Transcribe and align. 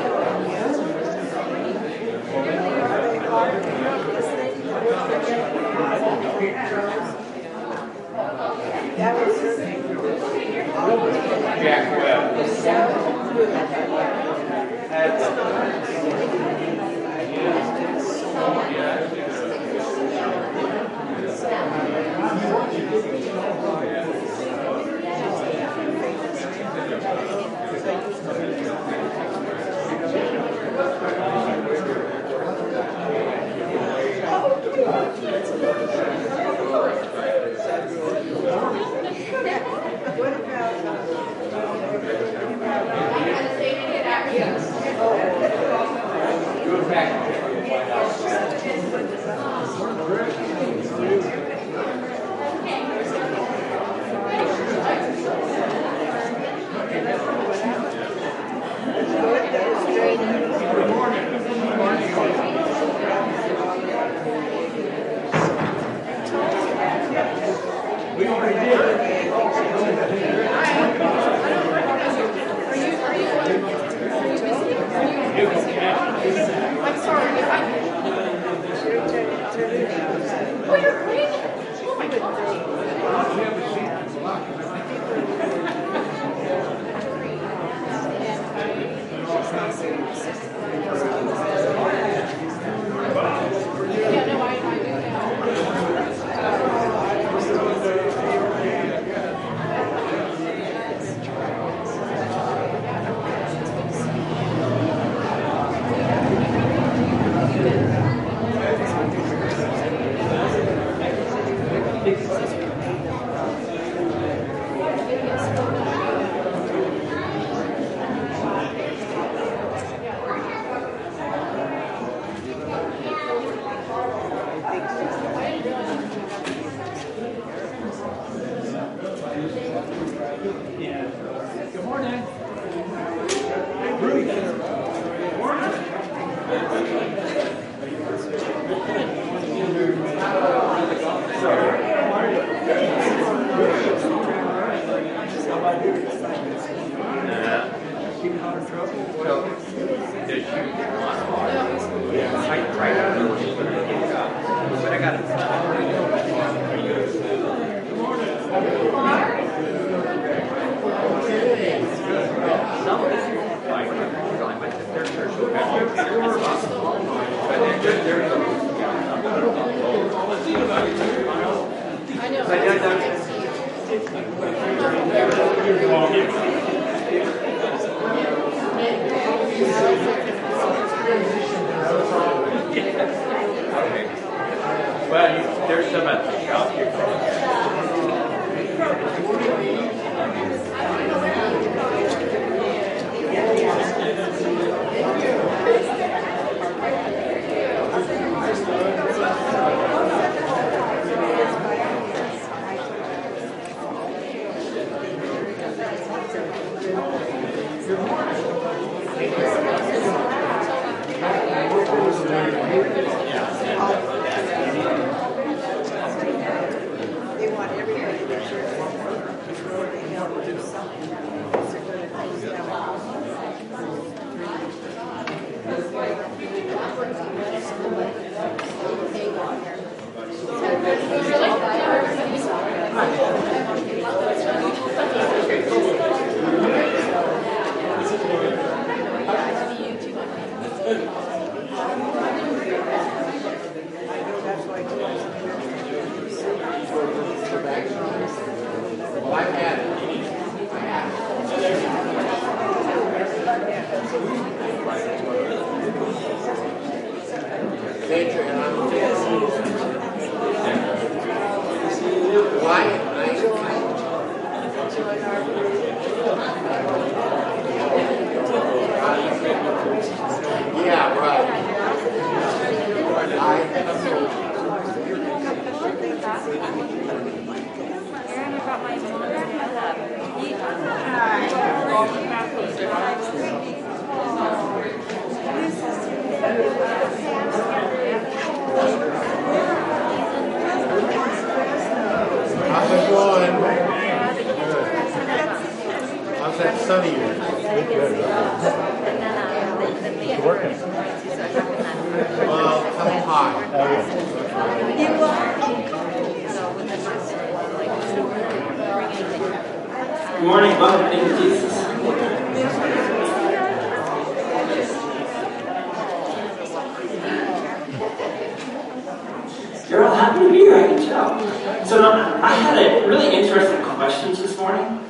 You're 319.90 320.04
all 320.04 320.14
happy 320.14 320.47
to 320.47 320.52
be 320.52 320.59
here, 320.59 320.76
I 320.76 320.87
can 320.87 321.04
tell. 321.04 321.85
So 321.85 322.00
now, 322.00 322.40
I 322.40 322.54
had 322.54 322.78
a 322.78 323.09
really 323.09 323.35
interesting 323.35 323.83
question 323.83 324.33
this 324.35 324.57
morning 324.57 325.04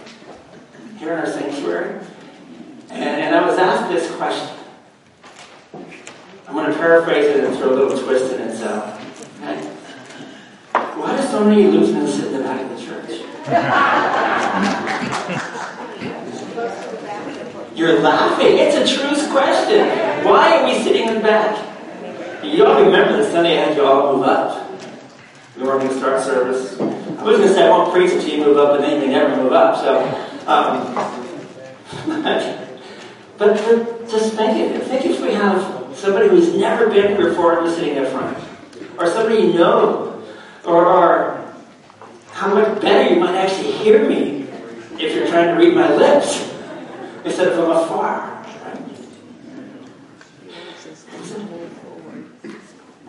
here 0.96 1.12
in 1.12 1.18
our 1.18 1.26
sanctuary, 1.26 2.00
and, 2.88 3.20
and 3.20 3.34
I 3.34 3.46
was 3.46 3.58
asked 3.58 3.92
this 3.92 4.10
question. 4.16 4.56
I'm 6.48 6.54
going 6.54 6.72
to 6.72 6.78
paraphrase 6.78 7.26
it 7.26 7.44
and 7.44 7.54
throw 7.58 7.74
a 7.74 7.76
little 7.76 8.02
twist 8.02 8.32
in 8.32 8.40
it. 8.40 8.56
So, 8.56 8.98
okay? 9.42 9.60
why 10.98 11.14
do 11.14 11.22
so 11.28 11.44
many 11.44 11.64
Lutherans 11.64 12.14
sit 12.14 12.28
in 12.28 12.32
the 12.32 12.42
back 12.42 12.62
of 12.62 12.70
the 12.70 12.82
church? 12.82 13.20
You're 17.76 18.00
laughing. 18.00 18.56
It's 18.56 18.76
a 18.76 18.96
true 18.96 19.30
question. 19.30 19.86
Why 20.24 20.56
are 20.56 20.64
we 20.64 20.82
sitting 20.82 21.06
in 21.06 21.14
the 21.16 21.20
back? 21.20 21.66
You 22.42 22.64
all 22.64 22.82
remember 22.82 23.18
the 23.18 23.30
Sunday 23.30 23.58
I 23.58 23.66
had 23.66 23.76
you 23.76 23.84
all 23.84 24.16
move 24.16 24.24
up. 24.24 24.59
We 25.60 25.66
start 25.90 26.22
service. 26.22 26.80
I 26.80 27.22
was 27.22 27.36
going 27.36 27.48
to 27.48 27.52
say 27.52 27.66
I 27.66 27.68
won't 27.68 27.92
preach 27.92 28.12
until 28.12 28.30
you 28.30 28.42
move 28.42 28.56
up, 28.56 28.76
and 28.76 28.84
then 28.84 29.02
you 29.02 29.08
never 29.08 29.36
move 29.36 29.52
up. 29.52 29.76
So, 29.76 30.00
um, 30.46 30.94
but, 33.36 33.56
just 34.08 34.36
think 34.36 34.56
it. 34.56 34.82
Think 34.84 35.04
if 35.04 35.20
we 35.20 35.34
have 35.34 35.94
somebody 35.94 36.30
who's 36.30 36.56
never 36.56 36.88
been 36.88 37.14
here 37.14 37.28
before 37.28 37.58
and 37.58 37.70
sitting 37.70 37.94
in 37.94 38.06
front, 38.06 38.38
or 38.98 39.06
somebody 39.06 39.42
you 39.42 39.52
know, 39.52 40.24
or, 40.64 40.86
or 40.86 41.54
how 42.32 42.54
much 42.54 42.80
better 42.80 43.12
you 43.12 43.20
might 43.20 43.34
actually 43.34 43.72
hear 43.72 44.08
me 44.08 44.48
if 44.98 45.14
you're 45.14 45.28
trying 45.28 45.48
to 45.48 45.62
read 45.62 45.74
my 45.74 45.94
lips 45.94 46.50
instead 47.22 47.48
of 47.48 47.54
from 47.56 47.70
afar. 47.70 48.46
Right? 48.64 48.80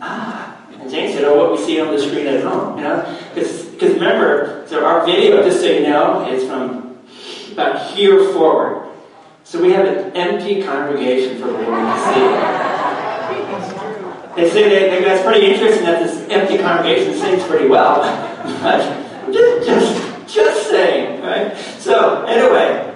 Ah, 0.02 0.61
and 0.82 0.90
Jane 0.90 1.12
said, 1.12 1.24
"Oh, 1.24 1.36
what 1.36 1.52
we 1.52 1.64
see 1.64 1.80
on 1.80 1.94
the 1.94 2.00
screen 2.00 2.26
at 2.26 2.42
home, 2.44 2.76
you 2.76 2.84
know, 2.84 3.18
because 3.34 3.62
remember, 3.80 4.64
so 4.66 4.84
our 4.84 5.06
video, 5.06 5.42
just 5.42 5.60
so 5.60 5.66
you 5.66 5.82
know, 5.82 6.28
is 6.28 6.44
from 6.48 6.98
about 7.52 7.90
here 7.92 8.32
forward. 8.32 8.88
So 9.44 9.60
we 9.60 9.72
have 9.72 9.86
an 9.86 10.16
empty 10.16 10.62
congregation 10.62 11.40
for 11.40 11.48
the 11.48 11.52
Lord 11.52 11.66
to 11.66 11.98
see. 12.06 12.62
They 14.34 14.48
say 14.48 14.68
they, 14.68 14.88
they, 14.88 15.04
that's 15.04 15.22
pretty 15.22 15.46
interesting 15.46 15.84
that 15.84 16.02
this 16.02 16.26
empty 16.30 16.58
congregation 16.58 17.14
sings 17.14 17.42
pretty 17.44 17.68
well. 17.68 18.00
but 18.62 19.32
just, 19.32 19.66
just, 19.66 20.34
just 20.34 20.70
saying, 20.70 21.22
right? 21.22 21.54
So 21.78 22.24
anyway, 22.24 22.94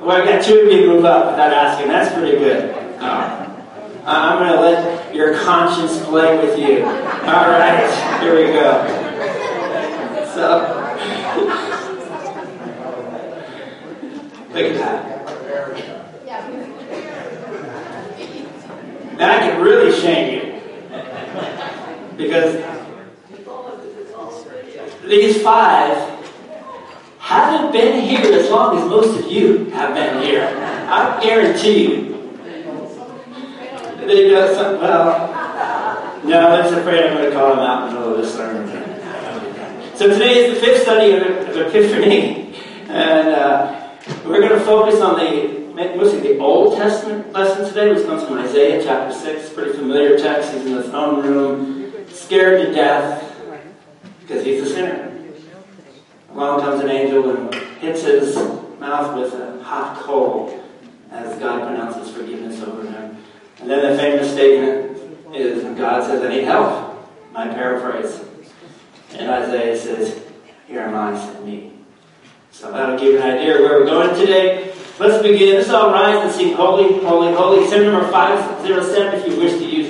well, 0.00 0.22
I 0.22 0.24
got 0.24 0.42
two 0.42 0.60
of 0.60 0.72
you 0.72 0.86
move 0.88 1.04
up 1.04 1.32
without 1.32 1.52
asking. 1.52 1.88
That's 1.88 2.14
pretty 2.14 2.38
good. 2.38 2.74
Uh, 2.98 3.45
I'm 4.08 4.38
going 4.38 4.52
to 4.52 4.60
let 4.60 5.12
your 5.12 5.36
conscience 5.40 6.00
play 6.04 6.38
with 6.38 6.56
you. 6.56 6.84
All 6.84 7.48
right, 7.50 8.20
here 8.22 8.36
we 8.36 8.52
go. 8.52 8.86
So, 10.32 10.58
look 14.52 14.64
at 14.64 14.78
that. 14.78 15.16
Now 19.18 19.34
I 19.34 19.38
can 19.38 19.60
really 19.62 19.98
shame 19.98 20.34
you. 20.34 20.60
Because 22.16 22.64
these 25.04 25.42
five 25.42 25.96
haven't 27.18 27.72
been 27.72 28.04
here 28.04 28.32
as 28.38 28.50
long 28.50 28.78
as 28.78 28.88
most 28.88 29.18
of 29.18 29.32
you 29.32 29.64
have 29.70 29.94
been 29.94 30.22
here. 30.22 30.46
I 30.88 31.18
guarantee 31.20 31.86
you. 31.86 32.15
Well, 34.06 35.28
no, 36.24 36.48
I'm 36.48 36.62
just 36.64 36.78
afraid 36.78 37.06
I'm 37.06 37.16
going 37.16 37.28
to 37.28 37.36
call 37.36 37.56
them 37.56 37.58
out 37.58 37.88
in 37.88 37.94
the 37.94 38.00
middle 38.00 38.14
of 38.14 38.22
this 38.22 38.32
sermon. 38.32 38.68
So 39.96 40.08
today 40.08 40.44
is 40.44 40.54
the 40.54 40.60
fifth 40.64 40.82
study 40.82 41.12
of, 41.12 41.22
of 41.22 41.56
Epiphany, 41.56 42.54
and 42.88 43.28
uh, 43.28 43.96
we're 44.24 44.40
going 44.40 44.56
to 44.56 44.64
focus 44.64 45.00
on 45.00 45.18
the 45.18 45.66
mostly 45.96 46.20
the 46.20 46.38
Old 46.38 46.76
Testament 46.76 47.32
lesson 47.32 47.66
today, 47.66 47.92
which 47.92 48.06
comes 48.06 48.22
from 48.22 48.38
Isaiah 48.38 48.80
chapter 48.82 49.12
six, 49.12 49.52
pretty 49.52 49.72
familiar 49.72 50.16
text. 50.16 50.52
He's 50.52 50.66
in 50.66 50.74
the 50.74 50.84
throne 50.84 51.22
room, 51.22 51.92
scared 52.08 52.64
to 52.64 52.72
death 52.72 53.36
because 54.20 54.44
he's 54.44 54.62
a 54.62 54.66
sinner. 54.66 55.12
Along 56.30 56.60
comes 56.60 56.80
an 56.82 56.90
angel 56.90 57.28
and 57.28 57.52
hits 57.80 58.02
his 58.02 58.36
mouth 58.78 59.16
with 59.18 59.34
a 59.34 59.62
hot 59.64 60.00
coal 60.00 60.62
as 61.10 61.36
God 61.40 61.66
pronounces 61.66 62.14
forgiveness 62.14 62.62
over 62.62 62.88
him. 62.88 63.16
And 63.60 63.70
then 63.70 63.92
the 63.92 63.98
famous 63.98 64.32
statement 64.32 65.34
is, 65.34 65.62
God 65.78 66.04
says, 66.04 66.22
I 66.22 66.28
need 66.28 66.44
help. 66.44 67.08
My 67.32 67.48
paraphrase. 67.48 68.20
And 69.12 69.30
Isaiah 69.30 69.76
says, 69.76 70.22
Here 70.66 70.80
am 70.80 70.94
I, 70.94 71.18
send 71.18 71.44
me. 71.44 71.72
So 72.50 72.70
that'll 72.70 72.98
give 72.98 73.14
you 73.14 73.20
an 73.20 73.38
idea 73.38 73.56
of 73.56 73.60
where 73.60 73.80
we're 73.80 73.86
going 73.86 74.18
today. 74.18 74.74
Let's 74.98 75.22
begin. 75.22 75.56
Let's 75.56 75.68
all 75.68 75.92
rise 75.92 76.24
and 76.24 76.32
sing 76.32 76.54
Holy, 76.54 77.04
Holy, 77.04 77.32
Holy. 77.34 77.66
Send 77.66 77.84
number 77.84 78.10
507 78.10 79.20
if 79.20 79.28
you 79.28 79.38
wish 79.38 79.52
to 79.52 79.64
use 79.64 79.85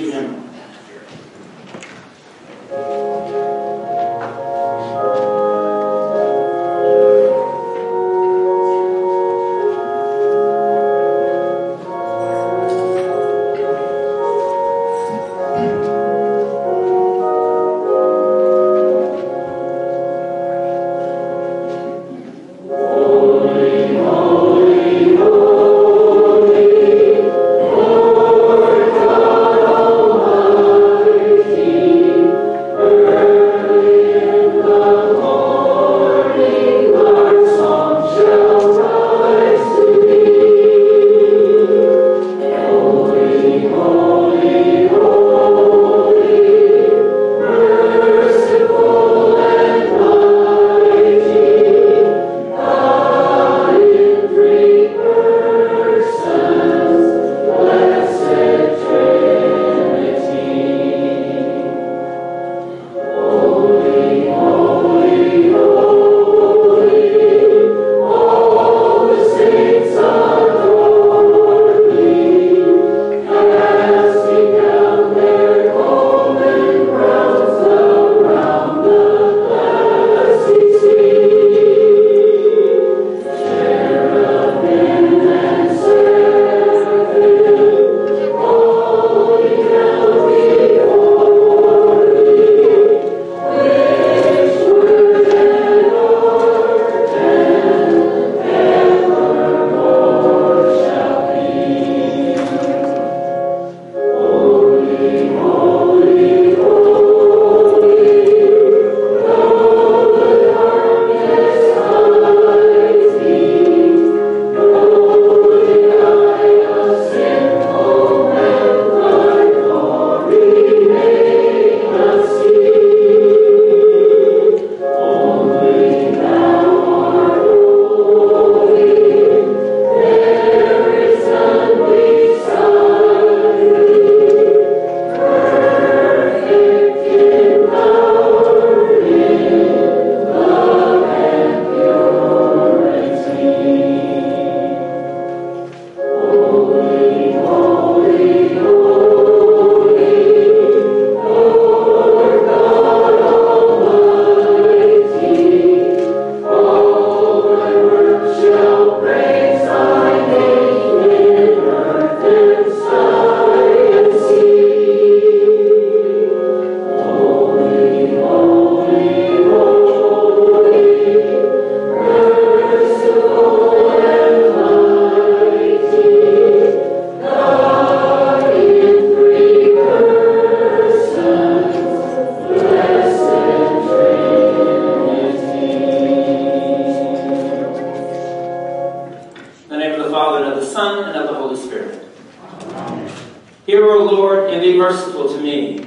me. 195.47 195.85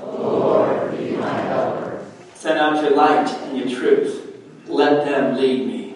Lord, 0.00 0.96
be 0.96 1.16
my 1.16 1.28
helper. 1.28 2.06
Send 2.34 2.58
out 2.58 2.82
your 2.82 2.96
light 2.96 3.28
and 3.28 3.58
your 3.58 3.68
truth. 3.68 4.40
Let 4.66 5.04
them 5.04 5.36
lead 5.36 5.66
me. 5.66 5.94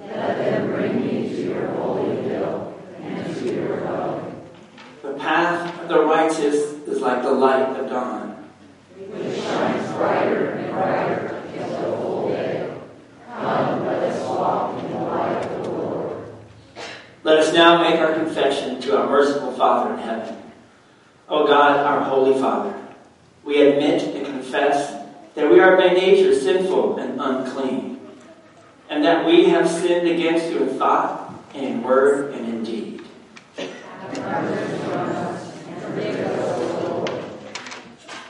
Let 0.00 0.38
them 0.38 0.72
bring 0.72 1.06
me 1.06 1.28
to 1.28 1.42
your 1.42 1.68
holy 1.68 2.22
hill 2.22 2.74
and 3.00 3.36
to 3.36 3.54
your 3.54 3.80
love. 3.82 4.34
The 5.02 5.14
path 5.14 5.80
of 5.80 5.88
the 5.88 6.04
righteous 6.04 6.56
is 6.88 7.00
like 7.00 7.22
the 7.22 7.30
light 7.32 7.68
of 7.78 7.88
dawn. 7.88 8.30
Which 8.96 9.40
shines 9.40 9.92
brighter 9.92 10.50
and 10.50 10.72
brighter 10.72 11.42
until 11.56 12.28
day. 12.28 12.76
Come, 13.28 13.86
let 13.86 14.02
us 14.02 14.28
walk 14.28 14.82
in 14.82 14.90
the 14.90 14.98
light 14.98 15.44
of 15.44 15.62
the 15.62 15.70
Lord. 15.70 16.24
Let 17.22 17.38
us 17.38 17.54
now 17.54 17.80
make 17.80 18.00
our 18.00 18.12
confession 18.14 18.80
to 18.80 18.98
our 18.98 19.08
merciful 19.08 19.52
Father 19.52 19.94
in 19.94 20.00
heaven. 20.00 20.33
O 21.28 21.46
God, 21.46 21.80
our 21.80 22.02
Holy 22.02 22.38
Father, 22.40 22.74
we 23.44 23.60
admit 23.62 24.02
and 24.14 24.26
confess 24.26 25.06
that 25.34 25.50
we 25.50 25.60
are 25.60 25.76
by 25.76 25.88
nature 25.88 26.34
sinful 26.34 26.98
and 26.98 27.20
unclean, 27.20 28.00
and 28.88 29.04
that 29.04 29.26
we 29.26 29.46
have 29.46 29.68
sinned 29.68 30.06
against 30.08 30.50
you 30.50 30.62
in 30.64 30.78
thought, 30.78 31.34
and 31.54 31.64
in 31.64 31.82
word, 31.82 32.32
and 32.34 32.46
in 32.46 32.62
deed. 32.62 33.00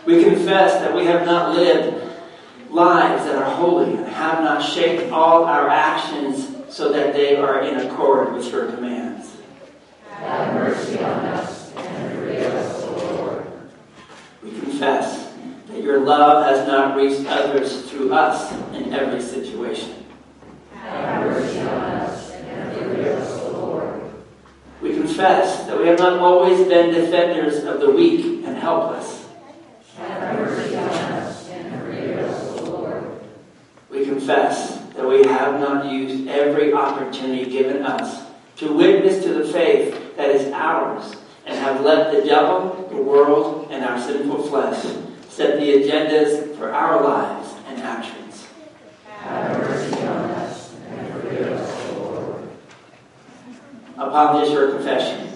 We 0.06 0.22
confess 0.22 0.74
that 0.74 0.94
we 0.94 1.04
have 1.06 1.26
not 1.26 1.54
lived 1.54 2.02
lives 2.70 3.24
that 3.24 3.36
are 3.36 3.54
holy 3.56 3.94
and 3.94 4.06
have 4.06 4.42
not 4.42 4.62
shaped 4.62 5.12
all 5.12 5.44
our 5.44 5.68
actions 5.68 6.50
so 6.68 6.92
that 6.92 7.14
they 7.14 7.36
are 7.36 7.62
in 7.62 7.86
accord 7.86 8.34
with 8.34 8.50
your 8.50 8.66
commands. 8.72 9.36
Have 10.10 10.54
mercy 10.54 10.98
on 10.98 11.24
us 11.26 11.72
and 11.76 12.18
forgive 12.18 12.52
us, 12.52 12.82
O 12.82 13.16
Lord. 13.16 13.46
We 14.42 14.50
confess 14.84 15.32
that 15.68 15.82
your 15.82 16.00
love 16.00 16.44
has 16.44 16.66
not 16.66 16.94
reached 16.94 17.26
others 17.26 17.90
through 17.90 18.12
us 18.12 18.52
in 18.74 18.92
every 18.92 19.20
situation. 19.20 20.04
Have 20.74 21.24
mercy 21.24 21.60
on 21.60 21.66
us 21.68 22.32
and 22.32 22.78
forgive 22.78 23.06
us, 23.06 23.52
Lord. 23.52 24.12
We 24.82 24.92
confess 24.92 25.66
that 25.66 25.78
we 25.78 25.86
have 25.86 25.98
not 25.98 26.18
always 26.18 26.68
been 26.68 26.92
defenders 26.92 27.64
of 27.64 27.80
the 27.80 27.90
weak 27.90 28.44
and 28.44 28.58
helpless. 28.58 29.26
Have 29.96 30.38
mercy 30.38 30.76
on 30.76 30.88
us 30.88 31.48
and 31.48 31.80
forgive 31.80 32.18
us, 32.18 32.60
Lord. 32.60 33.04
We 33.90 34.04
confess 34.04 34.76
that 34.94 35.08
we 35.08 35.24
have 35.24 35.60
not 35.60 35.90
used 35.90 36.28
every 36.28 36.74
opportunity 36.74 37.50
given 37.50 37.86
us 37.86 38.22
to 38.56 38.70
witness 38.72 39.24
to 39.24 39.32
the 39.32 39.44
faith 39.50 40.16
that 40.16 40.30
is 40.30 40.52
ours 40.52 41.16
and 41.46 41.58
have 41.58 41.82
let 41.82 42.12
the 42.12 42.26
devil, 42.26 42.88
the 42.90 43.02
world, 43.02 43.68
and 43.70 43.84
our 43.84 43.98
sinful 44.00 44.44
flesh 44.44 44.82
set 45.28 45.58
the 45.58 45.72
agendas 45.72 46.56
for 46.56 46.72
our 46.72 47.02
lives 47.02 47.54
and 47.68 47.82
actions. 47.82 48.46
Have 49.18 49.58
mercy 49.58 50.02
on 50.02 50.30
us 50.30 50.74
and 50.88 51.12
forgive 51.12 51.52
us, 51.52 51.90
O 51.90 51.98
Lord. 51.98 52.48
Upon 53.96 54.40
this 54.40 54.52
your 54.52 54.72
confession, 54.72 55.30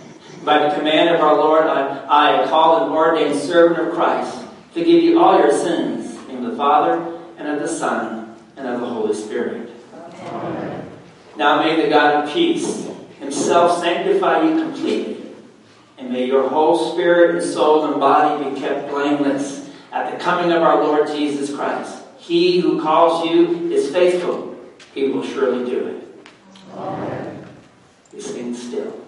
by 0.45 0.69
the 0.69 0.75
command 0.77 1.15
of 1.15 1.21
our 1.21 1.37
Lord, 1.37 1.65
I, 1.65 2.05
I, 2.07 2.43
a 2.43 2.49
called 2.49 2.85
and 2.85 2.93
ordained 2.93 3.39
servant 3.39 3.89
of 3.89 3.95
Christ, 3.95 4.39
to 4.75 4.81
forgive 4.81 5.03
you 5.03 5.21
all 5.21 5.39
your 5.39 5.51
sins 5.51 6.17
in 6.29 6.45
the 6.49 6.57
Father 6.57 7.19
and 7.37 7.49
of 7.49 7.61
the 7.61 7.69
Son 7.69 8.37
and 8.57 8.67
of 8.67 8.81
the 8.81 8.87
Holy 8.87 9.15
Spirit. 9.15 9.71
Amen. 10.23 10.89
Now 11.37 11.63
may 11.63 11.81
the 11.81 11.89
God 11.89 12.25
of 12.25 12.33
peace 12.33 12.89
himself 13.21 13.81
sanctify 13.81 14.43
you 14.43 14.63
completely, 14.63 15.18
and 15.99 16.11
may 16.13 16.27
your 16.27 16.49
whole 16.49 16.93
spirit 16.93 17.35
and 17.35 17.45
soul 17.45 17.85
and 17.87 18.01
body 18.01 18.51
be 18.51 18.61
kept 18.61 18.89
blameless 18.89 19.69
at 19.93 20.13
the 20.13 20.23
coming 20.23 20.53
of 20.53 20.63
our 20.63 20.83
Lord 20.83 21.09
Jesus 21.09 21.55
Christ. 21.55 22.05
He 22.19 22.61
who 22.61 22.81
calls 22.81 23.29
you 23.29 23.71
is 23.73 23.91
faithful. 23.91 24.57
He 24.95 25.09
will 25.09 25.25
surely 25.25 25.69
do 25.69 25.87
it. 25.87 26.29
Amen. 26.75 27.47
Be 28.13 28.21
sing 28.21 28.55
still. 28.55 29.05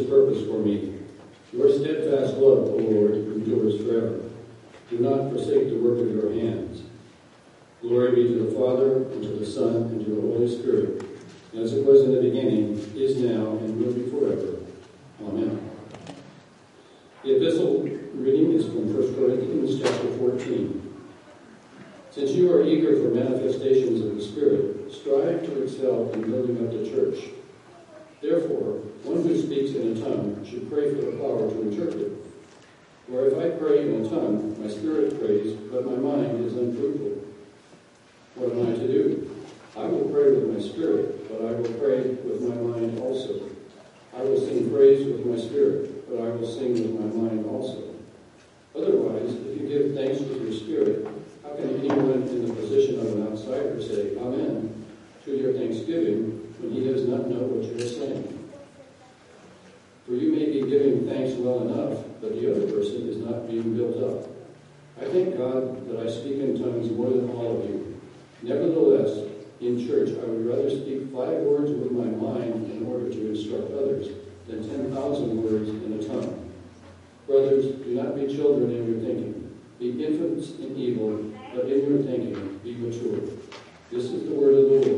Fulfill 0.00 0.28
his 0.28 0.42
purpose 0.42 0.48
for 0.48 0.58
me. 0.58 0.98
Your 1.52 1.70
steadfast 1.70 2.34
love, 2.34 2.68
O 2.68 2.76
Lord, 2.76 3.12
endures 3.12 3.80
forever. 3.82 4.20
Do 4.88 4.98
not 4.98 5.30
forsake 5.30 5.68
the 5.68 5.76
work 5.76 5.98
of 5.98 6.10
your 6.14 6.32
hands. 6.32 6.82
Glory 7.82 8.14
be 8.14 8.28
to 8.28 8.44
the 8.44 8.54
Father, 8.58 8.96
and 8.96 9.22
to 9.22 9.28
the 9.28 9.46
Son, 9.46 9.74
and 9.74 10.04
to 10.04 10.14
the 10.14 10.20
Holy 10.20 10.48
Spirit, 10.48 11.02
as 11.56 11.72
it 11.72 11.84
was 11.84 12.02
in 12.02 12.14
the 12.14 12.20
beginning, 12.20 12.72
is 12.94 13.16
now, 13.16 13.56
and 13.58 13.80
will 13.80 13.92
be 13.92 14.08
forever. 14.10 14.58
Amen. 15.22 15.70
The 17.24 17.36
epistle 17.36 17.82
reading 18.14 18.52
is 18.52 18.66
from 18.66 18.94
1 18.94 19.14
Corinthians 19.14 19.80
chapter 19.80 20.08
14. 20.18 20.76
Since 22.10 22.32
you 22.32 22.52
are 22.52 22.64
eager 22.64 22.96
for 22.96 23.14
manifestations 23.14 24.00
of 24.00 24.16
the 24.16 24.22
Spirit, 24.22 24.92
strive 24.92 25.44
to 25.44 25.62
excel 25.62 26.10
in 26.10 26.30
building 26.30 26.58
up 26.58 26.72
the 26.72 26.88
church. 26.90 27.30
Therefore, 28.20 28.82
one 29.04 29.22
who 29.22 29.40
speaks 29.40 29.70
in 29.70 29.96
a 29.96 30.00
tongue 30.00 30.44
should 30.48 30.70
pray 30.70 30.94
for 30.94 31.02
the 31.02 31.16
power 31.16 31.48
to 31.48 31.62
interpret. 31.62 32.12
For 33.08 33.26
if 33.26 33.34
I 33.38 33.58
pray 33.58 33.88
in 33.88 34.04
a 34.04 34.08
tongue, 34.08 34.60
my 34.62 34.68
spirit 34.68 35.18
prays, 35.18 35.54
but 35.72 35.84
my 35.84 35.96
mind 35.96 36.44
is 36.44 36.56
unfruitful. 36.56 37.24
What 38.36 38.52
am 38.52 38.72
I 38.72 38.78
to 38.78 38.86
do? 38.86 39.30
I 39.76 39.84
will 39.84 40.08
pray 40.10 40.32
with 40.32 40.54
my 40.54 40.60
spirit, 40.60 41.28
but 41.28 41.46
I 41.46 41.52
will 41.52 41.72
pray 41.74 42.14
with 42.22 42.40
my 42.42 42.54
mind 42.54 42.98
also. 42.98 43.50
I 44.16 44.22
will 44.22 44.38
sing 44.38 44.70
praise 44.70 45.06
with 45.06 45.24
my 45.24 45.38
spirit, 45.38 46.08
but 46.08 46.20
I 46.20 46.28
will 46.30 46.46
sing 46.46 46.74
with 46.74 47.00
my 47.00 47.06
mind 47.06 47.46
also. 47.46 47.94
Otherwise, 48.74 49.34
if 49.34 49.60
you 49.60 49.68
give 49.68 49.94
thanks 49.94 50.20
with 50.20 50.42
your 50.42 50.52
spirit, 50.52 51.06
how 51.42 51.54
can 51.54 51.80
anyone 51.80 52.22
in 52.28 52.46
the 52.46 52.54
position 52.54 53.00
of 53.00 53.06
an 53.06 53.32
outsider 53.32 53.80
say, 53.82 54.16
Amen, 54.18 54.86
to 55.24 55.36
your 55.36 55.52
thanksgiving 55.54 56.54
when 56.60 56.72
he 56.72 56.84
does 56.84 57.08
not 57.08 57.28
know 57.28 57.42
what 57.46 57.64
you 57.64 57.76
are 57.76 57.88
saying? 57.88 58.48
For 60.06 60.12
you 60.12 60.32
may 60.32 60.46
be 60.46 60.68
giving 60.68 61.06
thanks 61.20 61.38
well 61.38 61.68
enough, 61.68 62.02
but 62.20 62.32
the 62.32 62.50
other 62.50 62.72
person 62.72 63.08
is 63.08 63.18
not 63.18 63.46
being 63.46 63.76
built 63.76 63.96
up. 64.02 64.30
I 65.00 65.04
thank 65.04 65.36
God 65.36 65.86
that 65.88 66.00
I 66.00 66.10
speak 66.10 66.40
in 66.40 66.58
tongues 66.58 66.90
more 66.90 67.10
than 67.10 67.28
all 67.30 67.60
of 67.60 67.68
you. 67.68 68.00
Nevertheless, 68.42 69.28
in 69.60 69.86
church 69.86 70.08
I 70.10 70.24
would 70.24 70.46
rather 70.46 70.70
speak 70.70 71.12
five 71.12 71.44
words 71.44 71.70
with 71.72 71.92
my 71.92 72.08
mind 72.08 72.70
in 72.72 72.86
order 72.86 73.10
to 73.10 73.28
instruct 73.28 73.70
others 73.72 74.08
than 74.48 74.66
ten 74.66 74.94
thousand 74.94 75.42
words 75.42 75.68
in 75.68 75.92
a 75.92 76.08
tongue. 76.08 76.52
Brothers, 77.26 77.66
do 77.84 77.94
not 77.94 78.16
be 78.16 78.34
children 78.34 78.70
in 78.70 78.86
your 78.88 79.00
thinking. 79.04 79.58
Be 79.78 80.04
infants 80.04 80.58
in 80.58 80.74
evil, 80.76 81.32
but 81.54 81.66
in 81.66 81.84
your 81.84 82.02
thinking 82.02 82.58
be 82.64 82.76
mature. 82.76 83.20
This 83.90 84.04
is 84.04 84.24
the 84.24 84.34
word 84.34 84.54
of 84.54 84.70
the 84.70 84.88
Lord. 84.88 84.89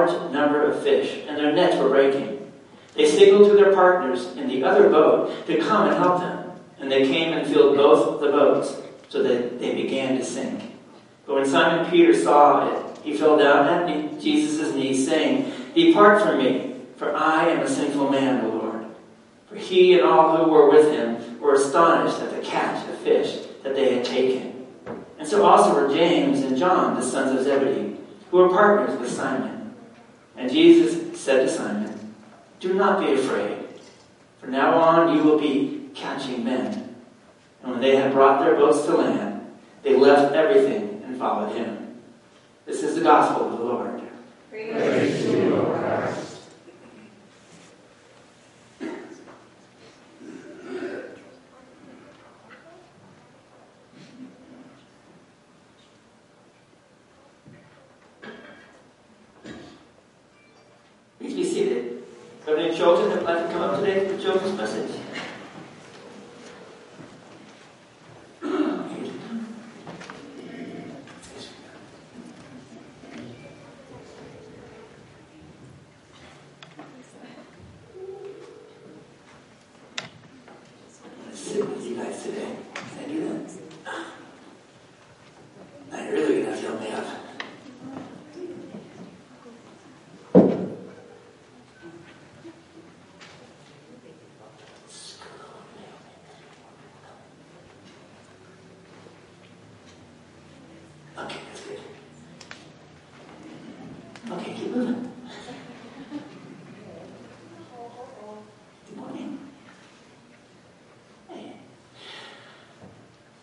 large 0.00 0.32
number 0.32 0.64
of 0.64 0.82
fish, 0.82 1.24
and 1.26 1.36
their 1.36 1.52
nets 1.52 1.76
were 1.76 1.88
breaking. 1.88 2.50
They 2.94 3.06
signaled 3.06 3.50
to 3.50 3.56
their 3.56 3.72
partners 3.72 4.36
in 4.36 4.48
the 4.48 4.64
other 4.64 4.88
boat 4.88 5.46
to 5.46 5.58
come 5.58 5.88
and 5.88 5.96
help 5.96 6.20
them, 6.20 6.52
and 6.78 6.90
they 6.90 7.06
came 7.06 7.32
and 7.32 7.46
filled 7.46 7.76
both 7.76 8.20
the 8.20 8.30
boats, 8.30 8.76
so 9.08 9.22
that 9.22 9.58
they 9.58 9.74
began 9.74 10.16
to 10.18 10.24
sink. 10.24 10.62
But 11.26 11.34
when 11.34 11.46
Simon 11.46 11.90
Peter 11.90 12.14
saw 12.14 12.68
it, 12.68 12.98
he 13.02 13.16
fell 13.16 13.38
down 13.38 13.66
at 13.66 14.20
Jesus' 14.20 14.74
knees, 14.74 15.06
saying, 15.06 15.52
Depart 15.74 16.22
from 16.22 16.38
me, 16.38 16.76
for 16.96 17.14
I 17.14 17.48
am 17.48 17.60
a 17.60 17.68
sinful 17.68 18.10
man, 18.10 18.44
O 18.44 18.48
Lord. 18.48 18.86
For 19.48 19.56
he 19.56 19.94
and 19.94 20.02
all 20.02 20.36
who 20.36 20.50
were 20.50 20.70
with 20.70 20.92
him 20.92 21.40
were 21.40 21.54
astonished 21.54 22.20
at 22.20 22.30
the 22.30 22.42
catch 22.42 22.88
of 22.88 22.98
fish 22.98 23.46
that 23.62 23.74
they 23.74 23.96
had 23.96 24.04
taken. 24.04 24.66
And 25.18 25.26
so 25.26 25.44
also 25.44 25.74
were 25.74 25.92
James 25.92 26.40
and 26.40 26.56
John, 26.56 26.94
the 26.94 27.02
sons 27.02 27.38
of 27.38 27.44
Zebedee, 27.44 27.96
who 28.30 28.36
were 28.36 28.48
partners 28.48 28.98
with 28.98 29.10
Simon. 29.10 29.59
And 30.40 30.50
Jesus 30.50 31.20
said 31.20 31.42
to 31.42 31.48
Simon, 31.50 32.14
Do 32.60 32.72
not 32.72 32.98
be 32.98 33.12
afraid. 33.12 33.58
From 34.40 34.52
now 34.52 34.78
on 34.80 35.14
you 35.14 35.22
will 35.22 35.38
be 35.38 35.90
catching 35.94 36.42
men. 36.42 36.96
And 37.62 37.72
when 37.72 37.80
they 37.82 37.96
had 37.96 38.12
brought 38.12 38.40
their 38.40 38.54
boats 38.54 38.86
to 38.86 38.96
land, 38.96 39.46
they 39.82 39.94
left 39.94 40.34
everything 40.34 41.02
and 41.04 41.18
followed 41.18 41.54
him. 41.54 41.94
This 42.64 42.82
is 42.82 42.94
the 42.94 43.02
gospel 43.02 43.50
of 43.52 43.58
the 43.58 43.64
Lord. 43.64 44.00
Praise 44.48 44.72
Praise 44.72 45.26
you, 45.26 45.56
Lord 45.56 46.19
Okay, 101.24 101.36
that's 101.48 101.60
good. 101.66 101.78
Okay, 104.32 104.54
keep 104.54 104.70
moving. 104.74 105.12
Good 108.86 108.96
morning. 108.96 109.38
Hey. 111.28 111.52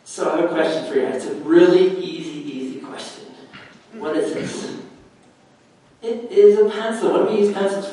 So 0.04 0.32
I 0.32 0.38
have 0.38 0.46
a 0.46 0.54
question 0.54 0.92
for 0.92 0.96
you. 0.98 1.06
It's 1.06 1.26
a 1.26 1.36
really 1.36 1.98
easy, 1.98 2.40
easy 2.52 2.80
question. 2.80 3.26
What 3.94 4.18
is 4.18 4.34
this? 4.34 4.78
It 6.02 6.32
is 6.32 6.60
a 6.60 6.70
pencil. 6.70 7.12
What 7.12 7.28
do 7.28 7.34
we 7.36 7.42
use 7.42 7.54
pencils 7.54 7.87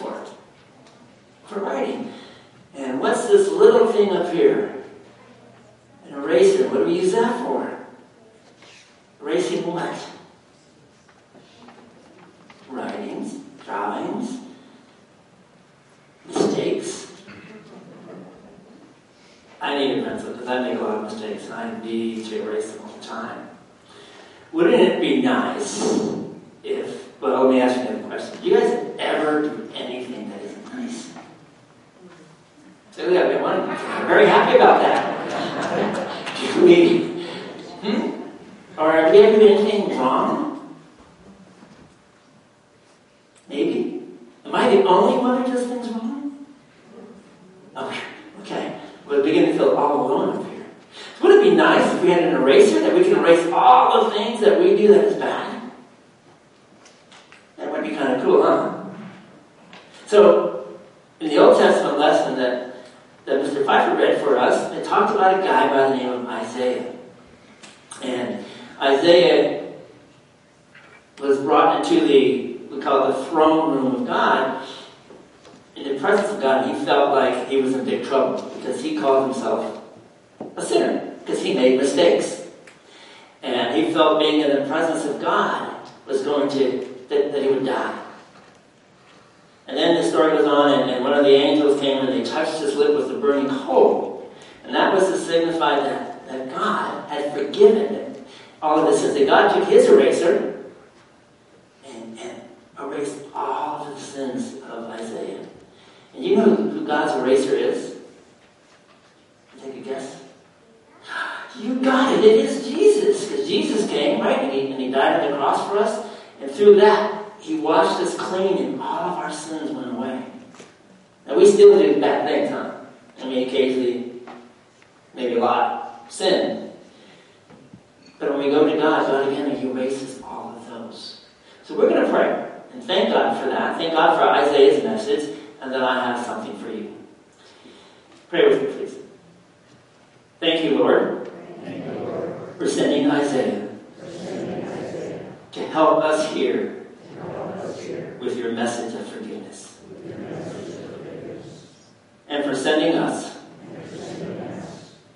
sending 152.84 153.00
us. 153.00 153.34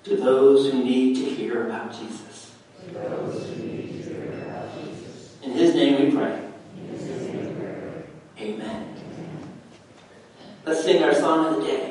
To 0.05 0.15
those 0.15 0.71
who 0.71 0.83
need 0.83 1.15
to 1.17 1.25
hear 1.25 1.67
about 1.67 1.91
Jesus. 1.93 2.55
In 5.43 5.51
his 5.51 5.75
name 5.75 6.05
we 6.05 6.11
pray. 6.15 6.41
Amen. 8.39 8.95
Let's 10.65 10.83
sing 10.83 11.03
our 11.03 11.13
song 11.13 11.45
of 11.45 11.55
the 11.57 11.67
day. 11.67 11.88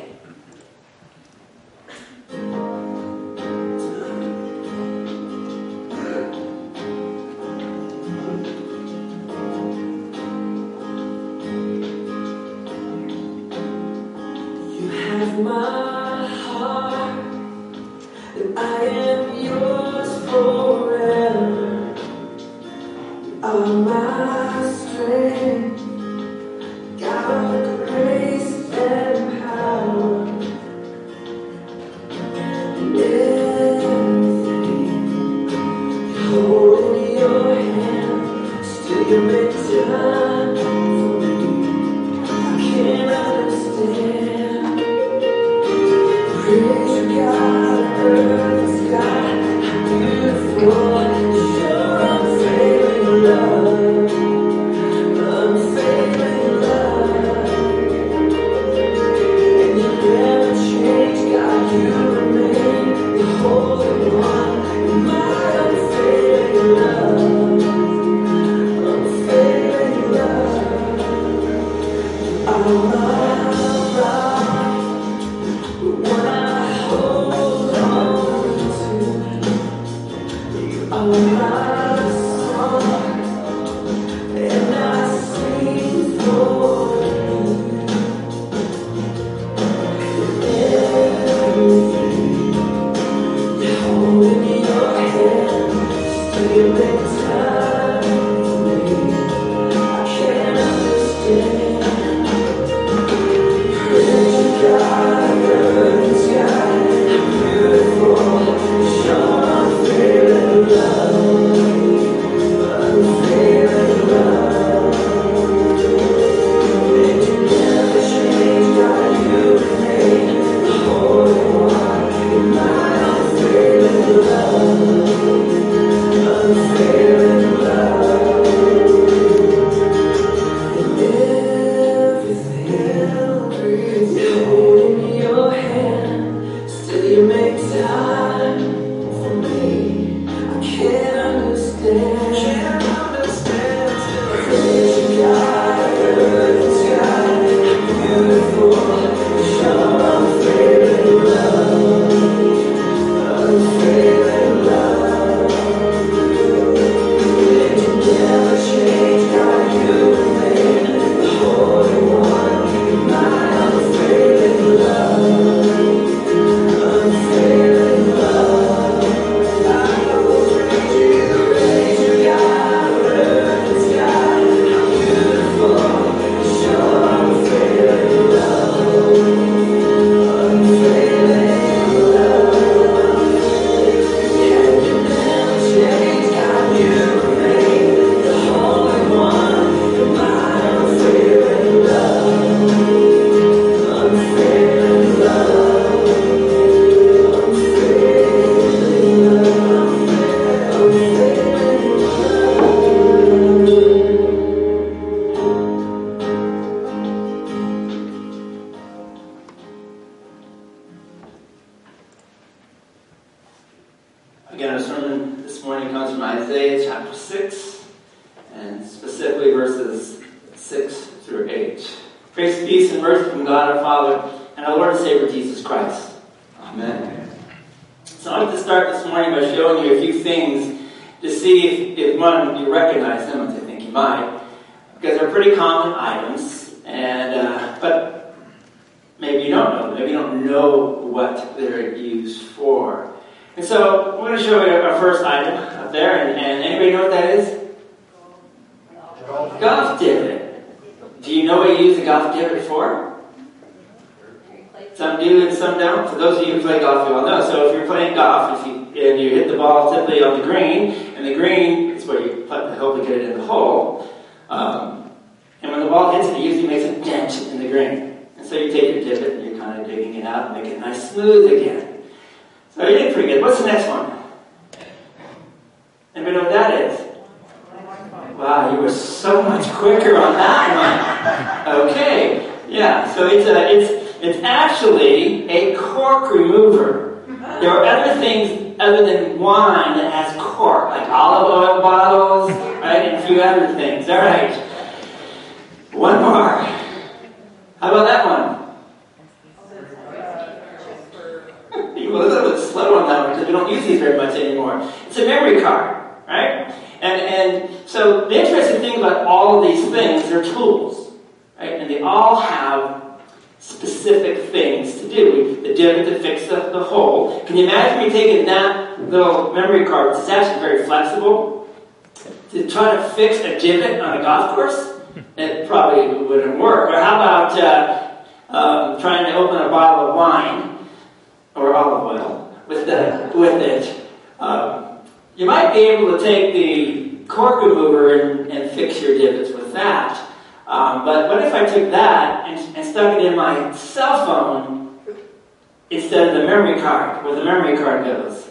Instead 345.91 346.29
of 346.29 346.35
the 346.35 346.47
memory 346.47 346.81
card, 346.81 347.25
where 347.25 347.35
the 347.35 347.45
memory 347.45 347.77
card 347.77 348.05
goes? 348.05 348.51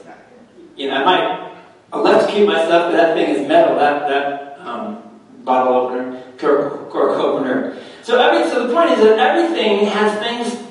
You 0.76 0.90
know, 0.90 0.96
I 0.96 1.04
might 1.04 1.58
electrocute 1.94 2.48
myself, 2.48 2.92
but 2.92 2.92
that 2.92 3.16
thing 3.16 3.36
is 3.36 3.48
metal, 3.48 3.76
that, 3.78 4.08
that 4.08 4.60
um, 4.60 5.04
bottle 5.44 5.74
opener, 5.74 6.24
cork, 6.38 6.90
cork 6.90 7.18
opener. 7.18 7.78
So, 8.04 8.20
every, 8.20 8.50
so 8.50 8.68
the 8.68 8.74
point 8.74 8.92
is 8.92 9.00
that 9.00 9.20
everything 9.20 9.86
has 9.88 10.18
things 10.20 10.64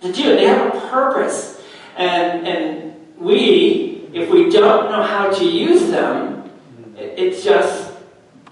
to 0.00 0.12
do. 0.12 0.36
They 0.36 0.46
have 0.46 0.74
a 0.74 0.80
purpose. 0.88 1.62
And, 1.96 2.46
and 2.46 3.16
we, 3.18 4.08
if 4.12 4.30
we 4.30 4.50
don't 4.50 4.90
know 4.90 5.02
how 5.02 5.30
to 5.30 5.44
use 5.44 5.90
them, 5.90 6.50
it, 6.96 7.18
it 7.18 7.42
just 7.42 7.92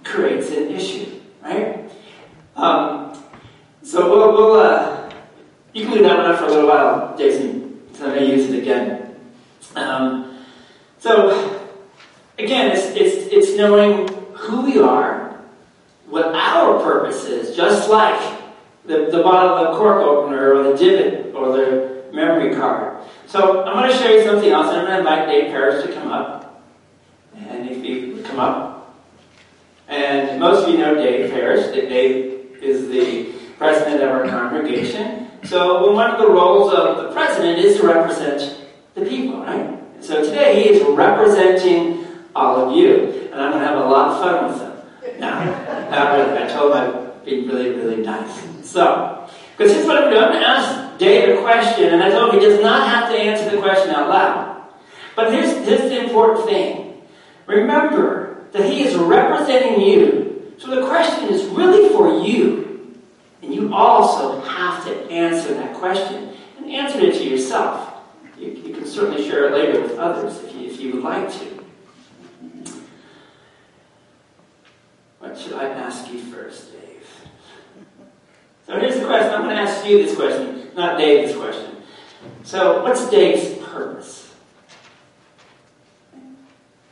creates 0.02 0.50
an 0.50 0.70
issue, 0.70 1.20
right? 1.42 1.90
Um, 2.56 3.22
so 3.82 4.10
we'll, 4.10 4.32
we'll 4.32 4.60
uh, 4.60 4.95
you 5.76 5.84
can 5.84 5.92
leave 5.92 6.04
that 6.04 6.16
one 6.16 6.24
up 6.24 6.38
for 6.38 6.46
a 6.46 6.48
little 6.48 6.68
while, 6.70 7.14
Jason, 7.18 7.82
so 7.92 8.10
I 8.10 8.14
may 8.14 8.34
use 8.34 8.48
it 8.48 8.62
again. 8.62 9.14
Um, 9.74 10.38
so 10.98 11.68
again, 12.38 12.74
it's, 12.74 12.86
it's, 12.96 13.30
it's 13.30 13.58
knowing 13.58 14.08
who 14.32 14.62
we 14.62 14.78
are, 14.78 15.38
what 16.06 16.34
our 16.34 16.82
purpose 16.82 17.26
is, 17.26 17.54
just 17.54 17.90
like 17.90 18.40
the, 18.86 19.08
the 19.10 19.22
bottle 19.22 19.66
of 19.66 19.76
cork 19.76 19.98
opener 19.98 20.54
or 20.54 20.62
the 20.62 20.78
divot 20.78 21.34
or 21.34 21.54
the 21.54 22.04
memory 22.10 22.56
card. 22.56 23.04
So 23.26 23.62
I'm 23.64 23.74
going 23.74 23.92
to 23.92 23.98
show 23.98 24.08
you 24.08 24.24
something 24.24 24.48
else, 24.48 24.68
and 24.68 24.78
I'm 24.78 24.86
going 24.86 25.04
to 25.04 25.10
invite 25.10 25.28
Dave 25.28 25.50
Parrish 25.50 25.84
to 25.84 25.92
come 25.92 26.08
up. 26.08 26.64
And 27.36 27.68
if 27.68 27.82
he 27.82 28.12
would 28.12 28.24
come 28.24 28.40
up. 28.40 28.96
And 29.88 30.40
most 30.40 30.64
of 30.64 30.70
you 30.70 30.78
know 30.78 30.94
Dave 30.94 31.30
Parrish. 31.30 31.66
Dave 31.74 32.62
is 32.62 32.88
the 32.88 33.30
president 33.58 34.02
of 34.02 34.08
our 34.08 34.26
congregation. 34.26 35.25
So 35.48 35.92
one 35.92 36.10
of 36.10 36.18
the 36.18 36.28
roles 36.28 36.74
of 36.74 36.96
the 36.96 37.12
president 37.12 37.58
is 37.58 37.76
to 37.76 37.86
represent 37.86 38.66
the 38.94 39.04
people, 39.04 39.42
right? 39.42 39.78
So 40.00 40.24
today 40.24 40.60
he 40.60 40.70
is 40.70 40.82
representing 40.88 42.04
all 42.34 42.56
of 42.56 42.76
you, 42.76 43.30
and 43.32 43.40
I'm 43.40 43.52
going 43.52 43.62
to 43.62 43.68
have 43.68 43.78
a 43.78 43.88
lot 43.88 44.10
of 44.10 44.20
fun 44.20 44.50
with 44.50 44.58
them. 44.58 45.20
Now, 45.20 45.44
not 45.88 46.16
really. 46.16 46.42
I 46.42 46.48
told 46.48 46.74
him 46.74 46.96
I'd 46.96 47.24
be 47.24 47.46
really, 47.46 47.70
really 47.70 48.02
nice. 48.02 48.42
So, 48.68 49.28
because 49.56 49.72
here's 49.72 49.86
what 49.86 50.02
I'm 50.02 50.10
doing. 50.10 50.22
I'm 50.22 50.32
going 50.32 50.42
to 50.42 50.48
ask 50.48 50.98
Dave 50.98 51.38
a 51.38 51.40
question, 51.42 51.94
and 51.94 52.02
I 52.02 52.10
told 52.10 52.34
him 52.34 52.40
he 52.40 52.46
does 52.46 52.60
not 52.60 52.88
have 52.88 53.08
to 53.10 53.16
answer 53.16 53.48
the 53.48 53.62
question 53.62 53.90
out 53.90 54.08
loud. 54.08 54.68
But 55.14 55.32
here's, 55.32 55.64
here's 55.64 55.82
the 55.82 56.04
important 56.04 56.44
thing. 56.46 57.02
Remember 57.46 58.46
that 58.50 58.64
he 58.64 58.82
is 58.82 58.96
representing 58.96 59.80
you. 59.80 60.54
So 60.58 60.74
the 60.74 60.86
question 60.88 61.28
is 61.28 61.44
really 61.46 61.88
for 61.90 62.20
you. 62.24 62.65
And 63.46 63.54
you 63.54 63.72
also 63.72 64.40
have 64.40 64.84
to 64.86 64.92
answer 65.08 65.54
that 65.54 65.76
question 65.76 66.34
and 66.58 66.68
answer 66.68 66.98
it 66.98 67.14
to 67.14 67.24
yourself. 67.24 67.94
You, 68.36 68.50
you 68.50 68.74
can 68.74 68.84
certainly 68.84 69.24
share 69.24 69.46
it 69.46 69.52
later 69.52 69.80
with 69.80 69.96
others 69.98 70.42
if 70.42 70.52
you, 70.52 70.66
if 70.66 70.80
you 70.80 70.94
would 70.94 71.04
like 71.04 71.32
to. 71.32 71.64
What 75.20 75.38
should 75.38 75.52
I 75.52 75.68
ask 75.68 76.12
you 76.12 76.18
first, 76.18 76.72
Dave? 76.72 77.08
So 78.66 78.80
here's 78.80 78.98
the 78.98 79.06
question. 79.06 79.32
I'm 79.32 79.42
going 79.42 79.54
to 79.54 79.62
ask 79.62 79.86
you 79.86 80.04
this 80.04 80.16
question, 80.16 80.72
not 80.74 80.98
Dave 80.98 81.28
this 81.28 81.36
question. 81.36 81.76
So, 82.42 82.82
what's 82.82 83.08
Dave's 83.10 83.64
purpose? 83.64 84.34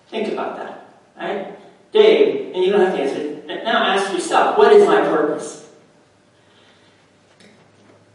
Think 0.09 0.33
about 0.33 0.57
that. 0.59 0.89
Right? 1.17 1.59
Dave, 1.91 2.55
and 2.55 2.65
you 2.65 2.71
don't 2.71 2.81
have 2.81 2.95
to 2.95 3.03
answer 3.03 3.21
it. 3.21 3.65
Now 3.65 3.83
ask 3.83 4.13
yourself, 4.13 4.57
what 4.57 4.73
is 4.73 4.87
my 4.87 5.01
purpose? 5.01 5.64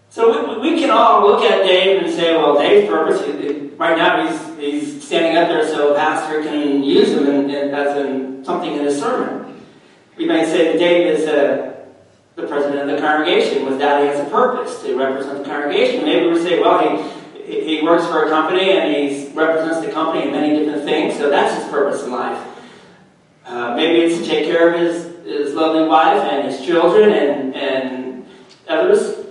So 0.10 0.60
we, 0.60 0.72
we 0.72 0.80
can 0.80 0.90
all 0.90 1.22
look 1.26 1.44
at 1.44 1.66
Dave 1.66 2.04
and 2.04 2.12
say, 2.12 2.36
well, 2.36 2.58
Dave's 2.58 2.90
purpose, 2.90 3.22
right 3.78 3.98
now 3.98 4.28
he's, 4.28 4.58
he's 4.58 5.06
standing 5.06 5.38
up 5.38 5.48
there 5.48 5.68
so 5.68 5.94
a 5.94 5.96
pastor 5.96 6.44
can 6.44 6.84
use 6.84 7.10
him 7.10 7.28
in, 7.28 7.50
in, 7.50 7.74
as 7.74 7.96
in 7.98 8.44
something 8.44 8.76
in 8.76 8.84
his 8.84 9.00
sermon. 9.00 9.62
We 10.18 10.26
might 10.26 10.46
say 10.46 10.72
that 10.72 10.80
Dave 10.80 11.20
is 11.20 11.28
uh, 11.28 11.86
the 12.36 12.48
president 12.48 12.90
of 12.90 12.96
the 12.96 13.02
congregation. 13.02 13.66
With 13.66 13.80
that, 13.80 14.02
he 14.02 14.08
has 14.08 14.28
a 14.28 14.30
purpose 14.32 14.82
to 14.82 14.98
represent 14.98 15.44
the 15.44 15.50
congregation. 15.50 16.04
Maybe 16.04 16.28
we 16.28 16.40
say, 16.40 16.60
well, 16.60 16.80
he, 17.46 17.78
he 17.78 17.84
works 17.84 18.06
for 18.08 18.26
a 18.26 18.30
company 18.30 18.72
and 18.72 18.94
he 18.94 19.32
represents 19.34 19.86
the 19.86 19.92
company 19.92 20.26
in 20.26 20.32
many 20.32 20.58
different 20.58 20.84
things, 20.84 21.16
so 21.16 21.30
that's 21.30 21.62
his 21.62 21.72
purpose 21.72 22.04
in 22.04 22.12
life. 22.12 22.48
Uh, 23.46 23.76
maybe 23.76 24.02
it's 24.02 24.20
to 24.22 24.26
take 24.28 24.46
care 24.46 24.74
of 24.74 24.80
his, 24.80 25.26
his 25.26 25.54
lovely 25.54 25.88
wife 25.88 26.22
and 26.24 26.52
his 26.52 26.66
children 26.66 27.12
and, 27.12 27.56
and 27.56 28.26
others. 28.68 29.29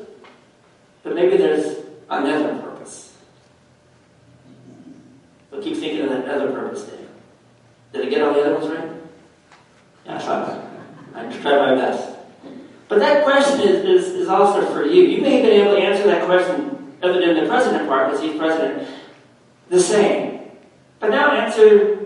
But 1.02 1.14
maybe 1.14 1.36
there's 1.36 1.84
another 2.10 2.60
purpose. 2.60 3.16
But 5.50 5.62
keep 5.62 5.76
thinking 5.76 6.02
of 6.02 6.10
that 6.10 6.28
other 6.28 6.52
purpose, 6.52 6.84
Dave. 6.84 7.08
Did 7.92 8.06
I 8.06 8.10
get 8.10 8.22
all 8.22 8.34
the 8.34 8.40
other 8.40 8.54
ones 8.58 8.68
right? 8.68 8.90
Yeah, 10.04 10.16
I 10.16 10.22
tried. 10.22 10.68
I 11.14 11.38
tried 11.38 11.58
my 11.58 11.74
best. 11.74 12.16
But 12.88 13.00
that 13.00 13.24
question 13.24 13.60
is, 13.60 13.84
is, 13.84 14.14
is 14.14 14.28
also 14.28 14.66
for 14.72 14.84
you. 14.84 15.02
You 15.02 15.22
may 15.22 15.36
have 15.36 15.42
been 15.42 15.60
able 15.60 15.74
to 15.76 15.80
answer 15.80 16.06
that 16.06 16.26
question, 16.26 16.94
other 17.02 17.20
than 17.20 17.42
the 17.42 17.48
president 17.48 17.88
part, 17.88 18.10
because 18.10 18.22
he's 18.22 18.36
president, 18.36 18.88
the 19.68 19.80
same. 19.80 20.40
But 21.00 21.10
now 21.10 21.32
answer 21.32 21.96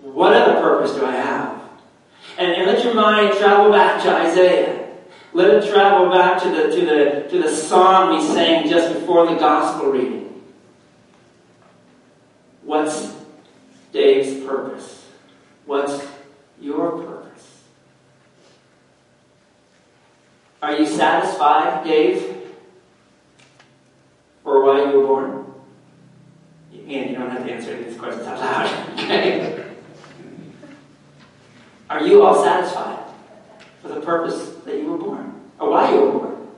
what 0.00 0.34
other 0.34 0.60
purpose 0.60 0.94
do 0.94 1.06
I 1.06 1.12
have? 1.12 1.62
And, 2.38 2.52
and 2.52 2.66
let 2.66 2.84
your 2.84 2.94
mind 2.94 3.36
travel 3.38 3.70
back 3.70 4.02
to 4.02 4.10
Isaiah. 4.10 4.81
Let 5.34 5.64
it 5.64 5.70
travel 5.70 6.10
back 6.10 6.42
to 6.42 6.50
the, 6.50 6.76
to, 6.76 6.86
the, 6.86 7.28
to 7.30 7.42
the 7.42 7.48
song 7.48 8.18
we 8.18 8.22
sang 8.22 8.68
just 8.68 8.92
before 8.92 9.26
the 9.26 9.36
gospel 9.36 9.90
reading. 9.90 10.42
What's 12.64 13.14
Dave's 13.92 14.44
purpose? 14.44 15.06
What's 15.64 16.06
your 16.60 17.02
purpose? 17.02 17.62
Are 20.60 20.76
you 20.76 20.86
satisfied, 20.86 21.84
Dave, 21.84 22.36
for 24.42 24.64
why 24.64 24.90
you 24.90 25.00
were 25.00 25.06
born? 25.06 25.54
And 26.72 27.10
you 27.10 27.16
don't 27.16 27.30
have 27.30 27.46
to 27.46 27.52
answer 27.52 27.82
these 27.82 27.96
questions 27.96 28.26
out 28.26 28.38
loud. 28.38 28.98
Okay? 29.02 29.64
Are 31.88 32.06
you 32.06 32.22
all 32.22 32.42
satisfied 32.42 33.01
for 33.82 33.88
the 33.88 34.00
purpose 34.00 34.54
that 34.64 34.78
you 34.78 34.90
were 34.92 34.98
born? 34.98 35.40
Or 35.58 35.70
why 35.70 35.92
you 35.92 36.00
were 36.00 36.12
born? 36.12 36.48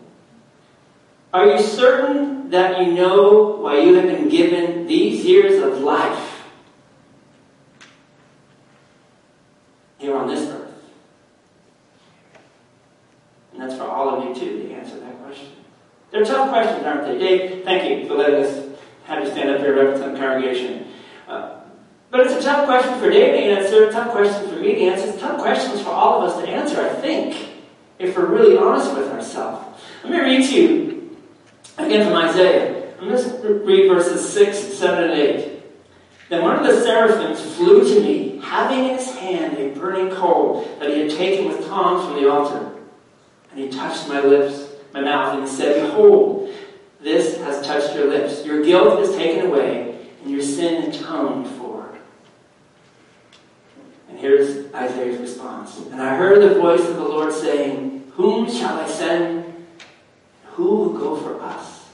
Are 1.32 1.46
you 1.46 1.60
certain 1.60 2.50
that 2.50 2.84
you 2.84 2.92
know 2.92 3.56
why 3.56 3.80
you 3.80 3.94
have 3.94 4.06
been 4.06 4.28
given 4.28 4.86
these 4.86 5.24
years 5.24 5.60
of 5.62 5.80
life 5.80 6.44
here 9.98 10.14
on 10.14 10.28
this 10.28 10.48
earth? 10.48 10.70
And 13.52 13.62
that's 13.62 13.76
for 13.76 13.84
all 13.84 14.10
of 14.10 14.28
you 14.28 14.34
too 14.34 14.62
to 14.62 14.74
answer 14.74 15.00
that 15.00 15.20
question. 15.24 15.48
They're 16.12 16.24
tough 16.24 16.50
questions, 16.50 16.84
aren't 16.84 17.06
they? 17.06 17.18
Dave, 17.18 17.64
thank 17.64 18.02
you 18.02 18.06
for 18.06 18.14
letting 18.14 18.44
us 18.44 18.68
have 19.06 19.24
you 19.24 19.30
stand 19.30 19.50
up 19.50 19.60
here 19.60 19.74
represent 19.74 20.14
the 20.14 20.18
congregation. 20.18 20.86
But 22.14 22.28
it's 22.28 22.34
a 22.34 22.42
tough 22.42 22.66
question 22.66 22.96
for 23.00 23.10
David 23.10 23.40
to 23.40 23.42
answer, 23.42 23.88
a 23.88 23.90
tough 23.90 24.12
question 24.12 24.48
for 24.48 24.54
me 24.54 24.76
to 24.76 24.80
answer, 24.82 25.08
it's 25.08 25.18
tough 25.18 25.36
questions 25.40 25.80
for 25.80 25.88
all 25.88 26.22
of 26.22 26.30
us 26.30 26.40
to 26.40 26.48
answer, 26.48 26.80
I 26.80 26.88
think, 26.90 27.48
if 27.98 28.16
we're 28.16 28.26
really 28.26 28.56
honest 28.56 28.94
with 28.94 29.10
ourselves. 29.10 29.82
Let 30.04 30.12
me 30.12 30.20
read 30.20 30.48
to 30.48 30.54
you 30.54 31.16
again 31.76 32.06
from 32.06 32.14
Isaiah. 32.14 32.94
I'm 33.00 33.08
going 33.08 33.20
to 33.20 33.54
read 33.64 33.88
verses 33.88 34.32
6, 34.32 34.56
7, 34.56 35.10
and 35.10 35.12
8. 35.12 35.62
Then 36.28 36.42
one 36.44 36.54
of 36.54 36.64
the 36.64 36.80
seraphims 36.82 37.42
flew 37.56 37.82
to 37.82 38.00
me, 38.00 38.40
having 38.44 38.90
in 38.90 38.96
his 38.96 39.12
hand 39.16 39.58
a 39.58 39.70
burning 39.70 40.14
coal 40.14 40.68
that 40.78 40.90
he 40.90 41.00
had 41.00 41.10
taken 41.10 41.48
with 41.48 41.66
tongs 41.66 42.06
from 42.06 42.22
the 42.22 42.30
altar. 42.30 42.76
And 43.50 43.58
he 43.58 43.68
touched 43.70 44.06
my 44.06 44.20
lips, 44.20 44.68
my 44.92 45.00
mouth, 45.00 45.34
and 45.34 45.48
he 45.48 45.52
said, 45.52 45.84
Behold, 45.84 46.54
this 47.00 47.38
has 47.38 47.66
touched 47.66 47.92
your 47.96 48.08
lips. 48.08 48.46
Your 48.46 48.62
guilt 48.62 49.00
is 49.00 49.16
taken 49.16 49.46
away, 49.46 50.08
and 50.22 50.30
your 50.30 50.42
sin 50.42 50.88
atoned 50.88 51.48
here's 54.24 54.72
Isaiah's 54.72 55.20
response. 55.20 55.78
And 55.92 56.00
I 56.00 56.16
heard 56.16 56.40
the 56.40 56.58
voice 56.58 56.80
of 56.80 56.96
the 56.96 57.04
Lord 57.04 57.30
saying, 57.30 58.10
Whom 58.14 58.50
shall 58.50 58.78
I 58.78 58.88
send? 58.88 59.66
Who 60.52 60.64
will 60.64 60.98
go 60.98 61.16
for 61.16 61.42
us? 61.42 61.90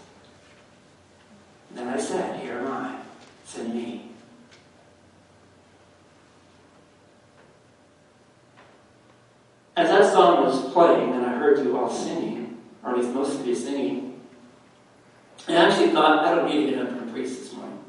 Then 1.73 1.89
I 1.89 1.99
said, 1.99 2.41
Here 2.41 2.59
am 2.59 2.69
I. 2.69 3.01
Send 3.45 3.75
me. 3.75 4.13
As 9.77 9.89
that 9.89 10.13
song 10.13 10.45
was 10.45 10.73
playing, 10.73 11.13
and 11.13 11.27
I 11.27 11.37
heard 11.37 11.59
you 11.59 11.77
all 11.77 11.91
singing, 11.91 12.59
or 12.85 12.91
at 12.91 12.99
least 12.99 13.11
most 13.11 13.41
of 13.41 13.45
you 13.45 13.57
singing, 13.57 14.21
I 15.49 15.55
actually 15.55 15.91
thought, 15.91 16.25
I 16.25 16.37
don't 16.37 16.49
need 16.49 16.67
to 16.67 16.71
get 16.71 16.87
up 16.87 16.91
and 16.91 17.13
preach 17.13 17.31
this 17.31 17.53
morning. 17.55 17.81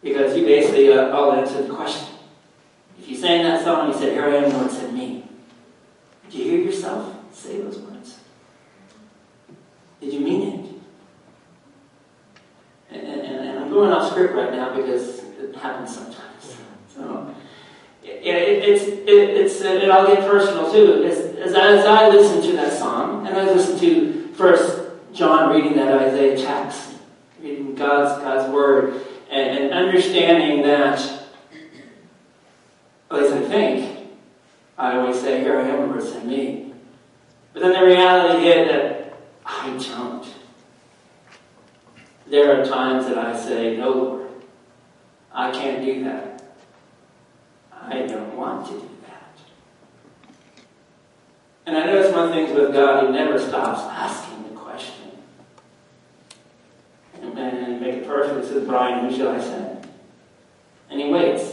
Because 0.00 0.36
you 0.36 0.44
basically 0.44 0.92
uh, 0.92 1.10
all 1.10 1.32
answered 1.32 1.66
the 1.66 1.74
question. 1.74 2.11
If 3.02 3.08
you 3.08 3.16
sang 3.16 3.42
that 3.42 3.64
song, 3.64 3.88
you 3.88 3.98
said, 3.98 4.12
Here 4.12 4.24
I 4.24 4.36
am, 4.36 4.52
Lord, 4.52 4.70
send 4.70 4.94
me. 4.94 5.24
Did 6.30 6.34
you 6.34 6.44
hear 6.44 6.60
yourself 6.60 7.12
say 7.32 7.60
those 7.60 7.80
words? 7.80 8.20
Did 10.00 10.12
you 10.12 10.20
mean 10.20 10.48
it? 10.48 10.70
And, 12.94 13.08
and, 13.08 13.48
and 13.48 13.58
I'm 13.58 13.70
going 13.70 13.90
off 13.90 14.12
script 14.12 14.34
right 14.34 14.52
now 14.52 14.76
because 14.76 15.18
it 15.18 15.56
happens 15.56 15.92
sometimes. 15.92 16.56
So, 16.94 17.34
it, 18.04 18.22
it, 18.24 18.68
it's, 18.68 18.84
it, 18.84 19.08
it's, 19.08 19.60
it, 19.62 19.90
I'll 19.90 20.06
get 20.06 20.20
personal 20.20 20.70
too. 20.70 21.02
As, 21.02 21.18
as, 21.38 21.54
I, 21.56 21.72
as 21.78 21.84
I 21.84 22.08
listen 22.08 22.40
to 22.42 22.52
that 22.52 22.72
song, 22.72 23.26
and 23.26 23.36
I 23.36 23.42
listen 23.46 23.80
to 23.80 24.28
first 24.34 24.80
John 25.12 25.52
reading 25.52 25.74
that 25.74 26.00
Isaiah 26.00 26.36
text, 26.36 26.94
reading 27.42 27.74
God's, 27.74 28.22
God's 28.22 28.52
word, 28.52 29.04
and, 29.28 29.58
and 29.58 29.72
understanding 29.72 30.62
that, 30.62 31.21
least 33.12 33.34
I 33.34 33.42
think, 33.42 34.08
I 34.78 34.96
always 34.96 35.20
say, 35.20 35.40
Here 35.40 35.58
I 35.58 35.68
am, 35.68 35.90
Lord, 35.90 36.02
send 36.02 36.28
me. 36.28 36.72
But 37.52 37.62
then 37.62 37.72
the 37.72 37.84
reality 37.84 38.44
hit 38.44 38.68
that 38.68 39.18
I 39.44 39.68
don't. 39.76 40.26
There 42.26 42.60
are 42.60 42.64
times 42.64 43.06
that 43.06 43.18
I 43.18 43.36
say, 43.38 43.76
No, 43.76 43.90
Lord, 43.90 44.28
I 45.32 45.50
can't 45.50 45.84
do 45.84 46.04
that. 46.04 46.42
I 47.72 48.06
don't 48.06 48.36
want 48.36 48.66
to 48.66 48.72
do 48.72 48.90
that. 49.06 49.38
And 51.66 51.76
I 51.76 51.84
notice 51.84 52.12
one 52.12 52.30
thing 52.30 52.54
with 52.54 52.72
God, 52.72 53.04
He 53.04 53.12
never 53.12 53.38
stops 53.38 53.82
asking 53.82 54.44
the 54.44 54.60
question. 54.60 55.10
And, 57.20 57.38
and 57.38 57.80
make 57.80 57.94
it 57.96 58.06
perfect, 58.06 58.46
says, 58.46 58.64
Brian, 58.64 59.08
who 59.08 59.16
shall 59.16 59.28
I 59.28 59.40
send? 59.40 59.86
And 60.88 61.00
He 61.00 61.10
waits. 61.10 61.51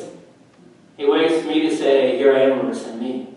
He 0.99 1.05
waits 1.05 1.41
for 1.41 1.47
me 1.47 1.61
to 1.61 1.73
say, 1.73 2.17
Here 2.17 2.35
I 2.35 2.41
am, 2.41 2.59
Lord, 2.59 2.75
send 2.75 2.99
me. 2.99 3.29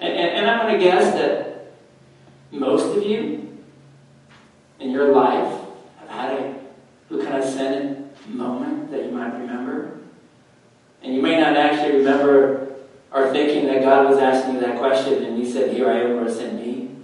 And, 0.00 0.14
and, 0.14 0.30
and 0.30 0.50
I'm 0.50 0.66
going 0.66 0.78
to 0.78 0.82
guess 0.82 1.12
that 1.12 1.74
most 2.50 2.96
of 2.96 3.02
you 3.04 3.58
in 4.78 4.92
your 4.92 5.12
life 5.12 5.60
have 5.98 6.08
had 6.08 6.32
a 6.38 6.54
who 7.10 7.22
can 7.22 7.34
I 7.34 7.44
send 7.44 8.10
moment 8.28 8.90
that 8.90 9.04
you 9.04 9.10
might 9.10 9.38
remember. 9.38 9.98
And 11.02 11.14
you 11.14 11.20
may 11.20 11.38
not 11.38 11.54
actually 11.54 11.98
remember 11.98 12.76
or 13.12 13.30
thinking 13.30 13.66
that 13.66 13.82
God 13.82 14.08
was 14.08 14.16
asking 14.16 14.54
you 14.54 14.60
that 14.62 14.78
question 14.78 15.22
and 15.22 15.36
He 15.36 15.52
said, 15.52 15.74
Here 15.74 15.90
I 15.90 16.00
am, 16.00 16.16
Lord, 16.16 16.30
send 16.30 16.58
me. 16.58 16.96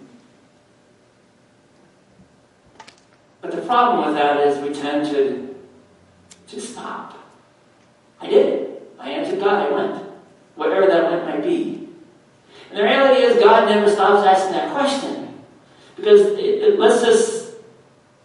But 3.43 3.51
the 3.51 3.61
problem 3.61 4.07
with 4.07 4.15
that 4.15 4.41
is 4.47 4.67
we 4.67 4.73
tend 4.73 5.07
to, 5.11 5.55
to 6.49 6.61
stop. 6.63 7.13
I 8.23 8.29
did 8.29 8.47
it. 8.47 8.66
I 9.07 9.11
answered 9.11 9.39
God, 9.39 9.71
I 9.71 9.73
went. 9.73 10.05
Whatever 10.57 10.87
that 10.89 11.11
went 11.11 11.25
might 11.25 11.43
be. 11.43 11.89
And 12.71 12.79
the 12.79 12.83
reality 12.83 13.23
is, 13.23 13.43
God 13.43 13.69
never 13.69 13.89
stops 13.89 14.27
asking 14.27 14.53
that 14.53 14.73
question. 14.73 15.45
Because 15.95 16.23
it, 16.23 16.39
it, 16.41 16.79
let's 16.81 17.03
just, 17.03 17.55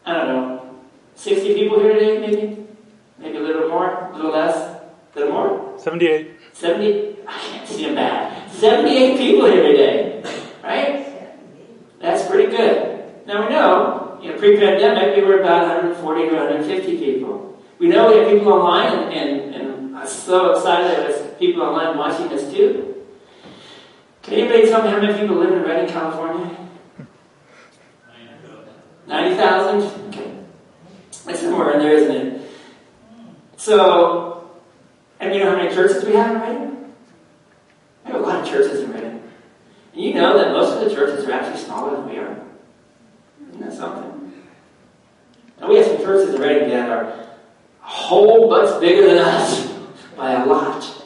I 0.05 0.13
don't 0.13 0.27
know, 0.27 0.75
60 1.13 1.53
people 1.53 1.79
here 1.79 1.93
today, 1.93 2.17
maybe? 2.17 2.65
Maybe 3.19 3.37
a 3.37 3.41
little 3.41 3.69
more, 3.69 4.09
a 4.11 4.15
little 4.15 4.31
less, 4.31 4.55
a 4.55 5.19
little 5.19 5.33
more? 5.33 5.79
78. 5.79 6.31
70, 6.53 7.17
I 7.27 7.39
can't 7.39 7.67
see 7.67 7.85
them 7.85 7.95
bad. 7.95 8.51
78 8.51 9.17
people 9.17 9.45
here 9.51 9.61
today, 9.61 10.23
right? 10.63 11.29
That's 11.99 12.27
pretty 12.27 12.49
good. 12.49 13.27
Now 13.27 13.43
we 13.43 13.49
know, 13.49 14.19
you 14.21 14.31
know, 14.31 14.39
pre-pandemic, 14.39 15.15
we 15.15 15.21
were 15.21 15.41
about 15.41 15.83
140 15.83 16.29
to 16.29 16.35
150 16.35 16.97
people. 16.97 17.61
We 17.77 17.87
know 17.87 18.09
we 18.11 18.17
have 18.17 18.29
people 18.29 18.53
online, 18.53 18.93
and, 18.93 19.13
and, 19.13 19.39
and 19.39 19.40
I'm 19.40 19.40
so 20.31 20.53
excited 20.53 20.89
that 20.89 21.09
there's 21.09 21.35
people 21.39 21.61
online 21.61 21.97
watching 21.97 22.29
this 22.29 22.49
too. 22.53 22.95
Can 24.23 24.35
anybody 24.35 24.69
tell 24.69 24.81
me 24.81 24.89
how 24.89 25.01
many 25.01 25.19
people 25.19 25.35
live 25.35 25.51
in 25.51 25.61
Redding, 25.63 25.89
California? 25.89 26.55
90,000? 29.07 30.07
Okay. 30.07 30.33
That's 31.25 31.41
somewhere 31.41 31.73
in 31.73 31.79
there, 31.79 31.97
isn't 31.97 32.15
it? 32.15 32.49
So, 33.57 34.49
and 35.19 35.35
you 35.35 35.43
know 35.43 35.49
how 35.49 35.57
many 35.57 35.75
churches 35.75 36.05
we 36.05 36.13
have 36.13 36.33
in 36.33 36.41
Redding? 36.41 36.93
We 38.05 38.11
have 38.13 38.21
a 38.21 38.23
lot 38.23 38.39
of 38.39 38.47
churches 38.47 38.83
in 38.83 38.93
Redding. 38.93 39.21
And 39.93 40.01
you 40.01 40.13
know 40.13 40.37
that 40.37 40.53
most 40.53 40.77
of 40.77 40.87
the 40.87 40.95
churches 40.95 41.25
are 41.25 41.33
actually 41.33 41.61
smaller 41.61 41.97
than 41.97 42.09
we 42.09 42.17
are. 42.19 42.41
Isn't 43.49 43.59
that 43.59 43.73
something? 43.73 44.31
Now 45.59 45.67
we 45.67 45.75
have 45.75 45.87
some 45.87 45.97
churches 45.97 46.33
in 46.33 46.41
Redding 46.41 46.69
that 46.69 46.89
are 46.89 47.03
a 47.83 47.85
whole 47.85 48.47
bunch 48.49 48.79
bigger 48.79 49.07
than 49.07 49.17
us 49.17 49.70
by 50.15 50.43
a 50.43 50.45
lot. 50.45 51.05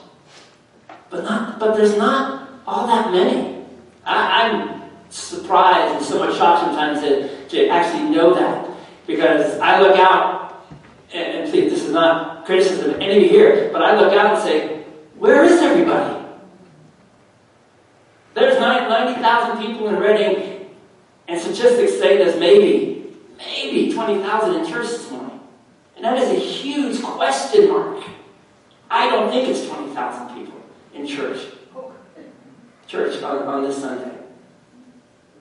But 1.10 1.24
not 1.24 1.60
but 1.60 1.76
there's 1.76 1.97
not 1.97 2.49
all 2.68 2.88
that 2.88 3.12
many. 3.12 3.64
I, 4.06 4.43
I'm 4.43 4.82
surprised 5.10 5.95
and 5.95 6.06
somewhat 6.06 6.36
shocked 6.36 6.66
sometimes 6.66 7.01
to, 7.01 7.47
to 7.49 7.68
actually 7.70 8.10
know 8.10 8.34
that. 8.34 8.70
Because 9.08 9.60
I 9.60 9.80
look 9.80 9.97
out 9.97 10.45
and, 11.14 11.43
and 11.43 11.51
please, 11.51 11.72
this 11.72 11.84
is 11.84 11.91
not 11.91 12.45
criticism 12.45 12.91
of 12.91 12.99
any 12.99 13.28
here, 13.28 13.70
but 13.72 13.82
I 13.82 13.99
look 13.99 14.14
out 14.14 14.36
and 14.36 14.43
say, 14.43 14.84
where 15.18 15.43
is 15.43 15.60
everybody? 15.62 16.24
There's 18.34 18.60
90,000 18.60 19.66
people 19.66 19.88
in 19.88 19.95
Redding, 19.95 20.68
and 21.28 21.39
statistics 21.39 21.93
say 21.93 22.18
there's 22.18 22.38
maybe, 22.38 23.16
maybe 23.38 23.93
20,000 23.93 24.56
in 24.56 24.68
church 24.70 24.88
this 24.88 25.10
morning. 25.10 25.39
And 25.95 26.03
that 26.03 26.18
is 26.18 26.30
a 26.32 26.39
huge 26.39 27.01
question 27.01 27.70
mark. 27.70 28.03
I 28.89 29.09
don't 29.09 29.29
think 29.29 29.49
it's 29.49 29.67
20,000 29.67 30.36
people 30.36 30.61
in 30.93 31.07
church. 31.07 31.45
Church 32.88 33.21
on, 33.23 33.43
on 33.43 33.63
this 33.63 33.81
Sunday. 33.81 34.15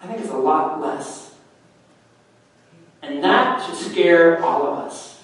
I 0.00 0.06
think 0.06 0.20
it's 0.20 0.30
a 0.30 0.36
lot 0.36 0.80
less. 0.80 1.34
And 3.02 3.22
that 3.22 3.64
should 3.64 3.76
scare 3.76 4.42
all 4.42 4.66
of 4.66 4.78
us. 4.86 5.22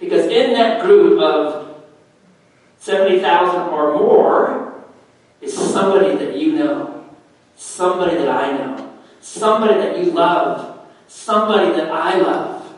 Because 0.00 0.26
in 0.26 0.52
that 0.54 0.82
group 0.84 1.20
of 1.20 1.84
70,000 2.78 3.60
or 3.68 3.94
more 3.94 4.84
is 5.40 5.56
somebody 5.56 6.16
that 6.16 6.36
you 6.36 6.52
know, 6.52 7.04
somebody 7.56 8.16
that 8.16 8.28
I 8.28 8.52
know, 8.52 8.94
somebody 9.20 9.74
that 9.74 9.98
you 9.98 10.12
love, 10.12 10.80
somebody 11.06 11.72
that 11.72 11.90
I 11.90 12.18
love. 12.18 12.74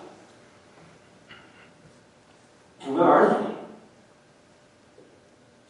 And 2.80 2.94
where 2.94 3.04
are 3.04 3.42
they? 3.42 3.51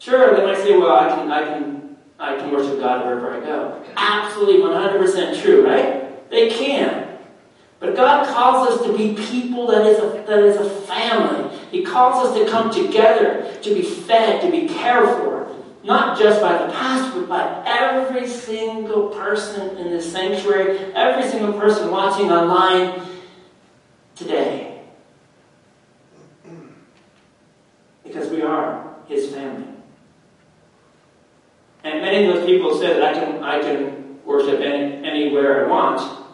Sure, 0.03 0.35
they 0.35 0.45
might 0.45 0.57
say, 0.57 0.77
well, 0.77 0.97
I 0.97 1.07
can, 1.15 1.31
I 1.31 1.45
can, 1.45 1.95
I 2.19 2.35
can 2.35 2.51
worship 2.51 2.77
God 2.77 3.05
wherever 3.05 3.31
I 3.31 3.39
go. 3.39 3.81
Absolutely 3.95 4.59
100% 4.61 5.41
true, 5.41 5.65
right? 5.65 6.29
They 6.29 6.49
can. 6.49 7.19
But 7.79 7.95
God 7.95 8.27
calls 8.27 8.67
us 8.67 8.85
to 8.85 8.97
be 8.97 9.15
people 9.15 9.65
that 9.67 9.85
is, 9.85 9.99
a, 9.99 10.25
that 10.27 10.39
is 10.39 10.57
a 10.57 10.69
family. 10.81 11.57
He 11.71 11.83
calls 11.83 12.27
us 12.27 12.37
to 12.37 12.51
come 12.51 12.69
together, 12.69 13.57
to 13.61 13.73
be 13.73 13.81
fed, 13.81 14.41
to 14.41 14.51
be 14.51 14.67
cared 14.67 15.07
for. 15.07 15.49
not 15.83 16.17
just 16.17 16.41
by 16.41 16.65
the 16.65 16.71
pastor, 16.73 17.21
but 17.21 17.29
by 17.29 17.63
every 17.65 18.27
single 18.27 19.09
person 19.09 19.77
in 19.77 19.89
this 19.89 20.09
sanctuary, 20.11 20.77
every 20.95 21.29
single 21.29 21.53
person 21.53 21.91
watching 21.91 22.31
online 22.31 23.05
today. 24.15 24.81
Because 28.03 28.29
we 28.29 28.41
are 28.41 28.95
his 29.07 29.33
family. 29.33 29.72
And 31.83 32.01
many 32.01 32.25
of 32.25 32.35
those 32.35 32.45
people 32.45 32.77
said 32.79 33.01
I 33.01 33.13
can, 33.13 33.43
I 33.43 33.59
can 33.59 34.23
worship 34.25 34.61
any, 34.61 35.05
anywhere 35.05 35.65
I 35.65 35.69
want, 35.69 36.25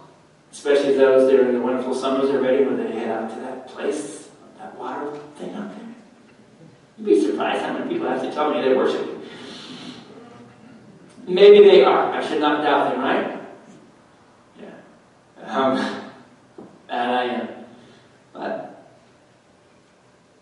especially 0.52 0.96
those 0.96 1.30
that 1.30 1.40
are 1.40 1.50
in 1.50 1.56
the 1.56 1.62
wonderful 1.62 1.96
summers 1.96 2.30
already 2.30 2.64
when 2.66 2.78
they 2.78 2.92
head 2.92 3.10
out 3.10 3.30
to 3.34 3.40
that 3.40 3.68
place, 3.68 4.30
that 4.60 4.78
water 4.78 5.18
thing 5.38 5.54
out 5.56 5.76
there. 5.76 5.88
You'd 6.98 7.06
be 7.06 7.22
surprised 7.22 7.64
how 7.64 7.74
many 7.74 7.92
people 7.92 8.08
have 8.08 8.22
to 8.22 8.32
tell 8.32 8.54
me 8.54 8.62
they 8.62 8.76
worship. 8.76 9.08
Maybe 11.28 11.68
they 11.68 11.84
are. 11.84 12.12
I 12.14 12.28
should 12.28 12.42
not 12.42 12.64
doubt 12.64 12.92
them, 12.92 13.02
right? 13.02 13.40
Yeah. 14.60 15.56
Um, 15.56 16.12
I 16.90 17.24
am. 17.24 17.50
But 18.34 18.88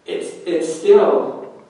it's, 0.06 0.34
it's 0.46 0.74
still, 0.74 1.64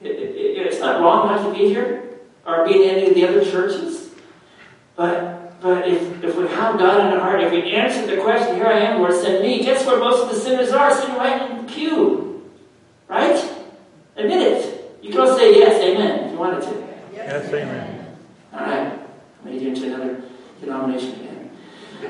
it, 0.00 0.08
it, 0.08 0.66
it's 0.66 0.80
not 0.80 1.00
wrong 1.02 1.26
not 1.26 1.46
to 1.46 1.58
be 1.58 1.68
here 1.68 2.09
or 2.50 2.66
be 2.66 2.84
in 2.84 2.90
any 2.90 3.08
of 3.08 3.14
the 3.14 3.26
other 3.26 3.44
churches. 3.44 4.10
But, 4.96 5.60
but 5.60 5.88
if, 5.88 6.22
if 6.22 6.36
we 6.36 6.46
have 6.48 6.78
God 6.78 7.00
in 7.00 7.12
our 7.12 7.20
heart, 7.20 7.42
if 7.42 7.52
we 7.52 7.72
answer 7.72 8.06
the 8.06 8.20
question, 8.22 8.56
here 8.56 8.66
I 8.66 8.80
am, 8.80 9.00
Lord, 9.00 9.14
send 9.14 9.42
me, 9.42 9.62
guess 9.62 9.86
where 9.86 9.98
most 9.98 10.22
of 10.22 10.28
the 10.30 10.36
sinners 10.40 10.70
are? 10.70 10.94
Sitting 10.94 11.14
right 11.16 11.50
in 11.50 11.58
the 11.58 11.72
pew. 11.72 12.50
Right? 13.08 13.42
Admit 14.16 14.42
it. 14.42 14.98
You 15.02 15.10
can 15.10 15.20
all 15.20 15.36
say 15.38 15.54
yes, 15.58 15.82
amen, 15.82 16.26
if 16.26 16.32
you 16.32 16.38
wanted 16.38 16.62
to. 16.62 16.88
Yes, 17.14 17.52
amen. 17.52 18.16
All 18.52 18.60
right. 18.60 18.98
Made 19.44 19.62
you 19.62 19.68
into 19.68 19.86
another 19.86 20.22
denomination 20.60 21.12
again. 21.12 21.50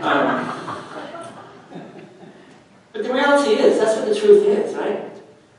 Um, 0.01 0.77
but 2.93 3.05
the 3.05 3.13
reality 3.13 3.53
is, 3.53 3.79
that's 3.79 3.97
what 3.97 4.09
the 4.09 4.15
truth 4.15 4.45
is, 4.47 4.75
right? 4.75 5.11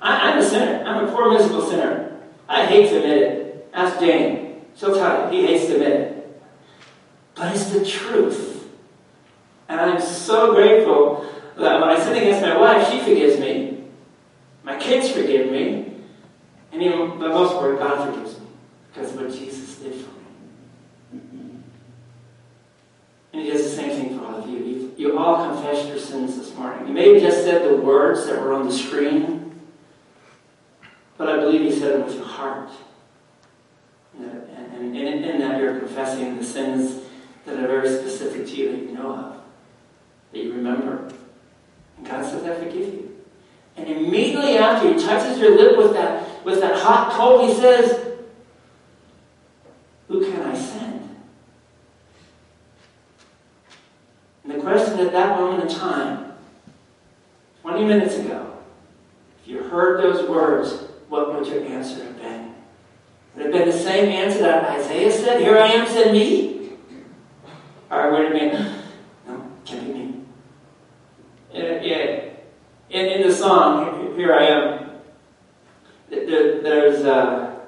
I, 0.02 0.32
I'm 0.32 0.40
a 0.40 0.44
sinner. 0.44 0.84
I'm 0.84 1.08
a 1.08 1.12
poor, 1.12 1.32
miserable 1.32 1.70
sinner. 1.70 2.20
I 2.50 2.66
hate 2.66 2.90
to 2.90 2.98
admit 2.98 3.18
it. 3.18 3.70
Ask 3.74 4.00
Jane. 4.00 4.51
She'll 4.76 4.96
tell 4.96 5.32
you. 5.32 5.40
He 5.40 5.48
hates 5.48 5.68
to 5.68 5.74
admit 5.76 5.92
it. 5.92 6.42
But 7.36 7.56
it's 7.56 7.72
the 7.72 7.86
truth. 7.86 8.70
And 9.70 9.80
I'm 9.80 10.02
so 10.02 10.54
grateful 10.54 11.26
that 11.58 11.80
when 11.80 11.90
I 11.90 12.00
sin 12.00 12.18
against 12.18 12.42
my 12.42 12.58
wife, 12.58 12.90
she 12.90 13.00
forgives 13.00 13.40
me. 13.40 13.84
My 14.64 14.78
kids 14.78 15.10
forgive 15.10 15.52
me. 15.52 15.96
And 16.72 16.82
even, 16.82 17.20
but 17.20 17.30
most 17.30 17.54
part, 17.54 17.80
God 17.80 18.14
forgives 18.14 18.40
me. 18.40 18.48
Because 18.94 19.14
of 19.14 19.22
what 19.22 19.32
Jesus 19.32 19.78
did 19.78 19.94
for 19.94 20.10
me. 21.16 21.22
And 23.34 23.42
he 23.42 23.50
does 23.50 23.64
the 23.64 23.70
same 23.70 23.90
thing 23.92 24.20
for 24.20 24.26
all 24.26 24.44
of 24.44 24.50
you. 24.50 24.58
you. 24.58 24.94
You 24.98 25.18
all 25.18 25.48
confessed 25.48 25.88
your 25.88 25.98
sins 25.98 26.38
this 26.38 26.56
morning. 26.56 26.88
You 26.88 26.94
may 26.94 27.14
have 27.14 27.22
just 27.22 27.44
said 27.44 27.68
the 27.70 27.78
words 27.78 28.26
that 28.28 28.42
were 28.42 28.54
on 28.54 28.68
the 28.68 28.74
screen, 28.74 29.60
but 31.18 31.30
I 31.30 31.38
believe 31.38 31.62
you 31.62 31.72
said 31.72 31.94
them 31.94 32.06
with 32.06 32.16
your 32.16 32.26
heart. 32.26 32.70
And, 34.24 34.74
and, 34.74 34.96
and 34.96 35.26
in, 35.26 35.40
that 35.40 35.60
you're 35.60 35.80
confessing 35.80 36.38
the 36.38 36.44
sins 36.44 37.04
that 37.46 37.58
are 37.58 37.68
very 37.68 37.90
specific 37.90 38.48
to 38.48 38.56
you 38.56 38.72
that 38.72 38.82
you 38.82 38.92
know 38.94 39.14
of, 39.14 39.42
that 40.32 40.44
you 40.44 40.54
remember. 40.54 41.12
And 41.98 42.06
God 42.06 42.26
says, 42.26 42.44
I 42.44 42.56
forgive 42.56 42.94
you. 42.94 43.12
And 43.78 43.88
immediately 43.90 44.58
after 44.58 44.94
he 44.94 45.02
touches 45.02 45.40
your 45.40 45.56
lip 45.56 45.78
with 45.78 45.94
that, 45.94 46.46
with 46.46 46.60
that 46.60 46.80
hot 46.80 47.14
coal, 47.14 47.48
he 47.48 47.54
says, 47.54 48.14
Who 50.08 50.30
can 50.30 50.42
I 50.42 50.56
send? 50.56 51.10
And 54.44 54.54
the 54.54 54.60
question 54.60 55.00
at 55.00 55.12
that 55.14 55.40
moment 55.40 55.70
in 55.70 55.78
time, 55.78 56.34
20 57.62 57.86
minutes 57.86 58.16
ago, 58.16 58.58
if 59.42 59.48
you 59.48 59.64
heard 59.64 60.04
those 60.04 60.28
words, 60.28 60.88
what 61.08 61.34
would 61.34 61.48
your 61.48 61.64
answer 61.66 62.04
have 62.04 62.18
been? 62.18 62.41
Would 63.36 63.46
have 63.46 63.54
been 63.54 63.70
the 63.70 63.78
same 63.78 64.10
answer 64.10 64.40
that 64.40 64.80
Isaiah 64.80 65.12
said, 65.12 65.42
Here 65.42 65.58
I 65.58 65.68
am, 65.68 65.88
send 65.88 66.12
me? 66.12 66.74
Or 67.90 68.12
would 68.12 68.22
it 68.22 68.32
have 68.32 68.52
been, 68.52 68.76
No, 69.28 69.52
can't 69.66 69.88
be 69.88 69.94
me. 69.94 70.16
Yeah. 71.54 72.26
In, 72.90 73.06
in 73.06 73.28
the 73.28 73.34
song, 73.34 74.16
Here 74.18 74.34
I 74.34 74.44
Am, 74.44 74.90
there, 76.10 76.62
there's 76.62 77.06
uh, 77.06 77.60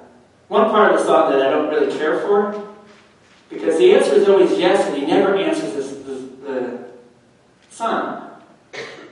one 0.48 0.70
part 0.70 0.92
of 0.92 0.98
the 0.98 1.04
song 1.04 1.30
that 1.30 1.40
I 1.40 1.50
don't 1.50 1.68
really 1.70 1.96
care 1.96 2.20
for 2.20 2.74
because 3.48 3.78
the 3.78 3.94
answer 3.94 4.14
is 4.14 4.28
always 4.28 4.50
yes, 4.58 4.86
and 4.86 4.96
he 4.96 5.06
never 5.06 5.36
answers 5.36 5.72
the 5.72 6.88
son. 7.70 8.30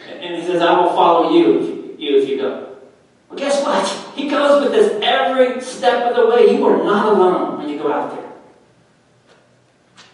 And 0.08 0.36
he 0.36 0.46
says, 0.46 0.62
I 0.62 0.78
will 0.78 0.90
follow 0.90 1.30
you 1.32 1.58
if 1.58 1.64
you, 1.64 1.96
you 1.98 2.22
if 2.22 2.28
you 2.28 2.36
go. 2.38 2.71
Guess 3.36 3.62
what? 3.62 4.14
He 4.14 4.28
goes 4.28 4.62
with 4.62 4.72
this 4.72 4.98
every 5.02 5.60
step 5.60 6.10
of 6.10 6.16
the 6.16 6.26
way. 6.26 6.54
You 6.56 6.66
are 6.66 6.84
not 6.84 7.06
alone 7.06 7.58
when 7.58 7.68
you 7.68 7.78
go 7.78 7.92
out 7.92 8.14
there. 8.14 8.30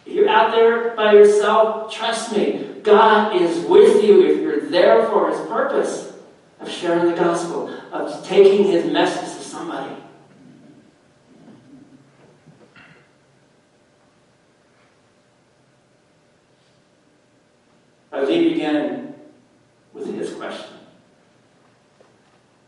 If 0.06 0.12
you're 0.14 0.28
out 0.28 0.52
there 0.52 0.94
by 0.94 1.12
yourself, 1.12 1.92
trust 1.92 2.32
me, 2.32 2.80
God 2.82 3.36
is 3.36 3.64
with 3.66 4.02
you 4.04 4.24
if 4.24 4.40
you're 4.40 4.70
there 4.70 5.06
for 5.08 5.30
His 5.30 5.40
purpose 5.48 6.12
of 6.60 6.70
sharing 6.70 7.10
the 7.10 7.16
gospel, 7.16 7.68
of 7.92 8.26
taking 8.26 8.64
His 8.66 8.86
message 8.86 9.36
to 9.36 9.44
somebody. 9.44 9.94
I 18.10 18.22
leave 18.24 18.56
again 18.56 19.14
with 19.92 20.14
His 20.14 20.32
question. 20.34 20.78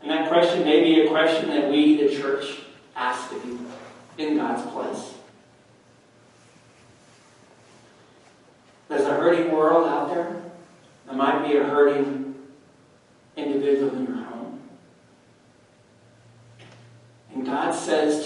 that 0.11 0.27
question 0.27 0.63
may 0.63 0.83
be 0.83 1.01
a 1.01 1.09
question 1.09 1.49
that 1.49 1.69
we, 1.69 1.95
the 1.95 2.15
church, 2.15 2.59
ask 2.95 3.31
of 3.31 3.45
you 3.45 3.59
in 4.17 4.37
God's 4.37 4.69
place. 4.71 5.13
There's 8.89 9.05
a 9.05 9.13
hurting 9.13 9.51
world 9.51 9.87
out 9.87 10.09
there. 10.09 10.41
There 11.05 11.15
might 11.15 11.47
be 11.47 11.55
a 11.55 11.63
hurting 11.63 12.35
individual 13.37 13.95
in 13.95 14.05
your 14.05 14.17
home. 14.17 14.59
And 17.33 17.45
God 17.45 17.73
says 17.73 18.20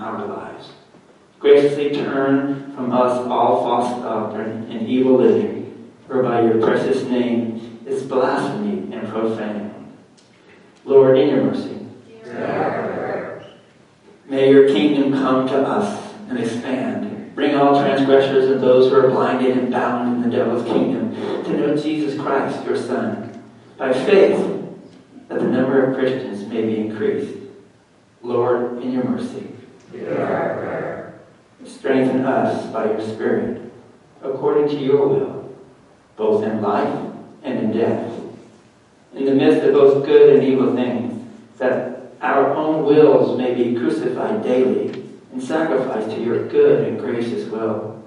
our 0.00 0.26
lives. 0.26 0.70
Graciously 1.38 1.90
turn 1.90 2.72
from 2.74 2.92
us 2.92 3.18
all 3.28 3.62
false 3.62 4.02
doctrine 4.02 4.70
and 4.70 4.86
evil 4.86 5.16
living, 5.16 5.90
whereby 6.06 6.42
your 6.42 6.60
precious 6.60 7.04
name 7.04 7.80
is 7.86 8.02
blasphemy 8.02 8.94
and 8.94 9.08
profane. 9.08 9.94
Lord, 10.84 11.18
in 11.18 11.28
your 11.28 11.44
mercy, 11.44 11.78
may 14.26 14.50
your 14.50 14.68
kingdom 14.68 15.12
come 15.12 15.46
to 15.48 15.56
us 15.56 16.14
and 16.28 16.38
expand. 16.38 17.34
Bring 17.34 17.54
all 17.54 17.80
transgressors 17.80 18.50
and 18.50 18.60
those 18.60 18.90
who 18.90 18.98
are 18.98 19.08
blinded 19.08 19.56
and 19.56 19.70
bound 19.70 20.16
in 20.16 20.30
the 20.30 20.36
devil's 20.36 20.64
kingdom 20.64 21.14
to 21.44 21.52
know 21.52 21.76
Jesus 21.76 22.20
Christ, 22.20 22.64
your 22.66 22.76
Son, 22.76 23.42
by 23.78 23.92
faith 23.92 24.60
that 25.28 25.38
the 25.38 25.46
number 25.46 25.84
of 25.84 25.96
Christians 25.96 26.46
may 26.46 26.66
be 26.66 26.76
increased. 26.76 27.36
Lord, 28.22 28.82
in 28.82 28.92
your 28.92 29.04
mercy. 29.04 29.46
Strengthen 31.64 32.24
us 32.24 32.66
by 32.72 32.84
your 32.86 33.00
Spirit, 33.00 33.72
according 34.22 34.68
to 34.68 34.76
your 34.76 35.08
will, 35.08 35.56
both 36.16 36.44
in 36.44 36.60
life 36.62 37.12
and 37.42 37.58
in 37.58 37.72
death. 37.72 38.12
In 39.14 39.24
the 39.24 39.34
midst 39.34 39.66
of 39.66 39.74
both 39.74 40.04
good 40.04 40.36
and 40.36 40.44
evil 40.44 40.74
things, 40.74 41.26
that 41.58 42.12
our 42.20 42.54
own 42.54 42.84
wills 42.84 43.36
may 43.38 43.54
be 43.54 43.74
crucified 43.74 44.42
daily 44.42 45.08
and 45.32 45.42
sacrificed 45.42 46.10
to 46.10 46.22
your 46.22 46.46
good 46.48 46.86
and 46.86 47.00
gracious 47.00 47.48
will. 47.50 48.02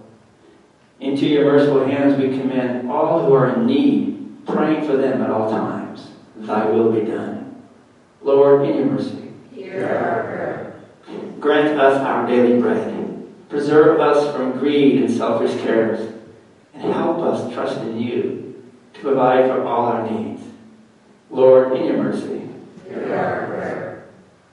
Into 0.99 1.25
your 1.25 1.45
merciful 1.45 1.85
hands 1.85 2.17
we 2.17 2.37
commend 2.37 2.89
all 2.89 3.25
who 3.25 3.33
are 3.33 3.55
in 3.55 3.65
need, 3.65 4.45
praying 4.45 4.85
for 4.85 4.95
them 4.95 5.21
at 5.21 5.29
all 5.29 5.49
times. 5.49 6.09
Thy 6.37 6.65
will 6.65 6.91
be 6.91 7.01
done. 7.01 7.61
Lord, 8.21 8.67
in 8.67 8.77
your 8.77 8.85
mercy. 8.85 9.31
Hear 9.53 9.85
our 9.85 10.23
prayer 10.23 10.62
grant 11.43 11.77
us 11.77 11.99
our 11.99 12.25
daily 12.25 12.59
bread. 12.59 12.89
Preserve 13.49 13.99
us 13.99 14.33
from 14.33 14.57
greed 14.57 15.03
and 15.03 15.11
selfish 15.11 15.61
cares, 15.61 16.13
and 16.73 16.93
help 16.93 17.19
us 17.19 17.53
trust 17.53 17.79
in 17.81 17.99
you 17.99 18.63
to 18.93 19.01
provide 19.01 19.47
for 19.47 19.61
all 19.63 19.87
our 19.87 20.09
needs. 20.09 20.41
Lord, 21.29 21.73
in 21.75 21.85
your 21.85 21.97
mercy, 21.97 22.47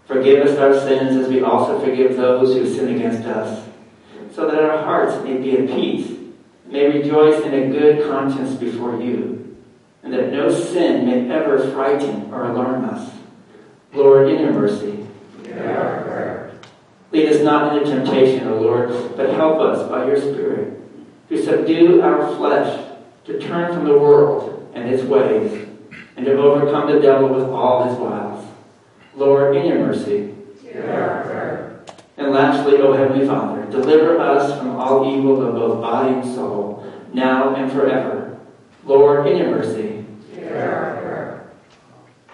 forgive 0.05 0.47
us 0.47 0.59
our 0.59 0.75
sins 0.81 1.17
as 1.17 1.29
we 1.29 1.43
also 1.43 1.79
forgive 1.79 2.17
those 2.17 2.55
who 2.55 2.69
sin 2.69 2.97
against 2.97 3.25
us, 3.25 3.69
so 4.35 4.51
that 4.51 4.61
our 4.61 4.83
hearts 4.83 5.25
may 5.25 5.37
be 5.37 5.59
at 5.59 5.69
peace, 5.69 6.11
may 6.67 6.87
rejoice 6.87 7.41
in 7.45 7.55
a 7.55 7.69
good 7.69 8.11
conscience 8.11 8.55
before 8.57 9.01
you, 9.01 9.57
and 10.03 10.13
that 10.13 10.33
no 10.33 10.53
sin 10.53 11.07
may 11.07 11.33
ever 11.33 11.71
frighten 11.71 12.33
or 12.35 12.51
alarm 12.51 12.85
us. 12.87 13.13
Lord, 13.95 14.29
in 14.29 14.41
your 14.41 14.53
mercy, 14.53 15.07
lead 17.13 17.29
us 17.29 17.43
not 17.43 17.77
into 17.77 17.91
temptation, 17.91 18.49
O 18.49 18.61
Lord, 18.61 19.17
but 19.17 19.31
help 19.31 19.59
us 19.59 19.89
by 19.89 20.07
your 20.07 20.21
Spirit 20.21 20.81
to 21.29 21.43
subdue 21.43 22.03
our 22.03 22.35
flesh, 22.37 22.89
to 23.25 23.41
turn 23.41 23.73
from 23.73 23.85
the 23.85 23.97
world 23.97 24.71
and 24.75 24.89
its 24.89 25.05
ways, 25.05 25.67
and 26.17 26.27
to 26.27 26.37
overcome 26.37 26.93
the 26.93 27.01
devil 27.01 27.29
with 27.29 27.45
all 27.45 27.89
his 27.89 27.97
wiles. 27.97 28.47
Lord, 29.15 29.57
in 29.57 29.67
your 29.67 29.79
mercy. 29.79 30.35
And 32.17 32.33
lastly, 32.33 32.79
O 32.79 32.93
Heavenly 32.93 33.27
Father, 33.27 33.65
deliver 33.71 34.19
us 34.19 34.59
from 34.59 34.77
all 34.77 35.17
evil 35.17 35.47
of 35.47 35.55
both 35.55 35.81
body 35.81 36.15
and 36.15 36.25
soul, 36.35 36.85
now 37.15 37.55
and 37.55 37.71
forever. 37.71 38.39
Lord, 38.85 39.27
in 39.27 39.39
your 39.39 39.51
mercy. 39.51 40.05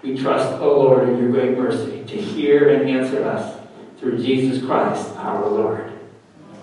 We 0.02 0.16
trust, 0.16 0.60
O 0.60 0.80
Lord, 0.80 1.08
in 1.08 1.18
your 1.18 1.30
great 1.30 1.58
mercy 1.58 2.04
to 2.04 2.16
hear 2.16 2.70
and 2.70 2.88
answer 2.88 3.24
us 3.24 3.55
through 3.98 4.18
Jesus 4.18 4.64
Christ, 4.64 5.16
our 5.16 5.48
Lord. 5.48 5.92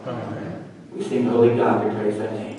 Amen. 0.06 0.64
We 0.94 1.04
sing, 1.04 1.26
Holy 1.26 1.56
God, 1.56 1.86
we 1.86 1.96
praise 1.96 2.18
thy 2.18 2.32
name. 2.32 2.53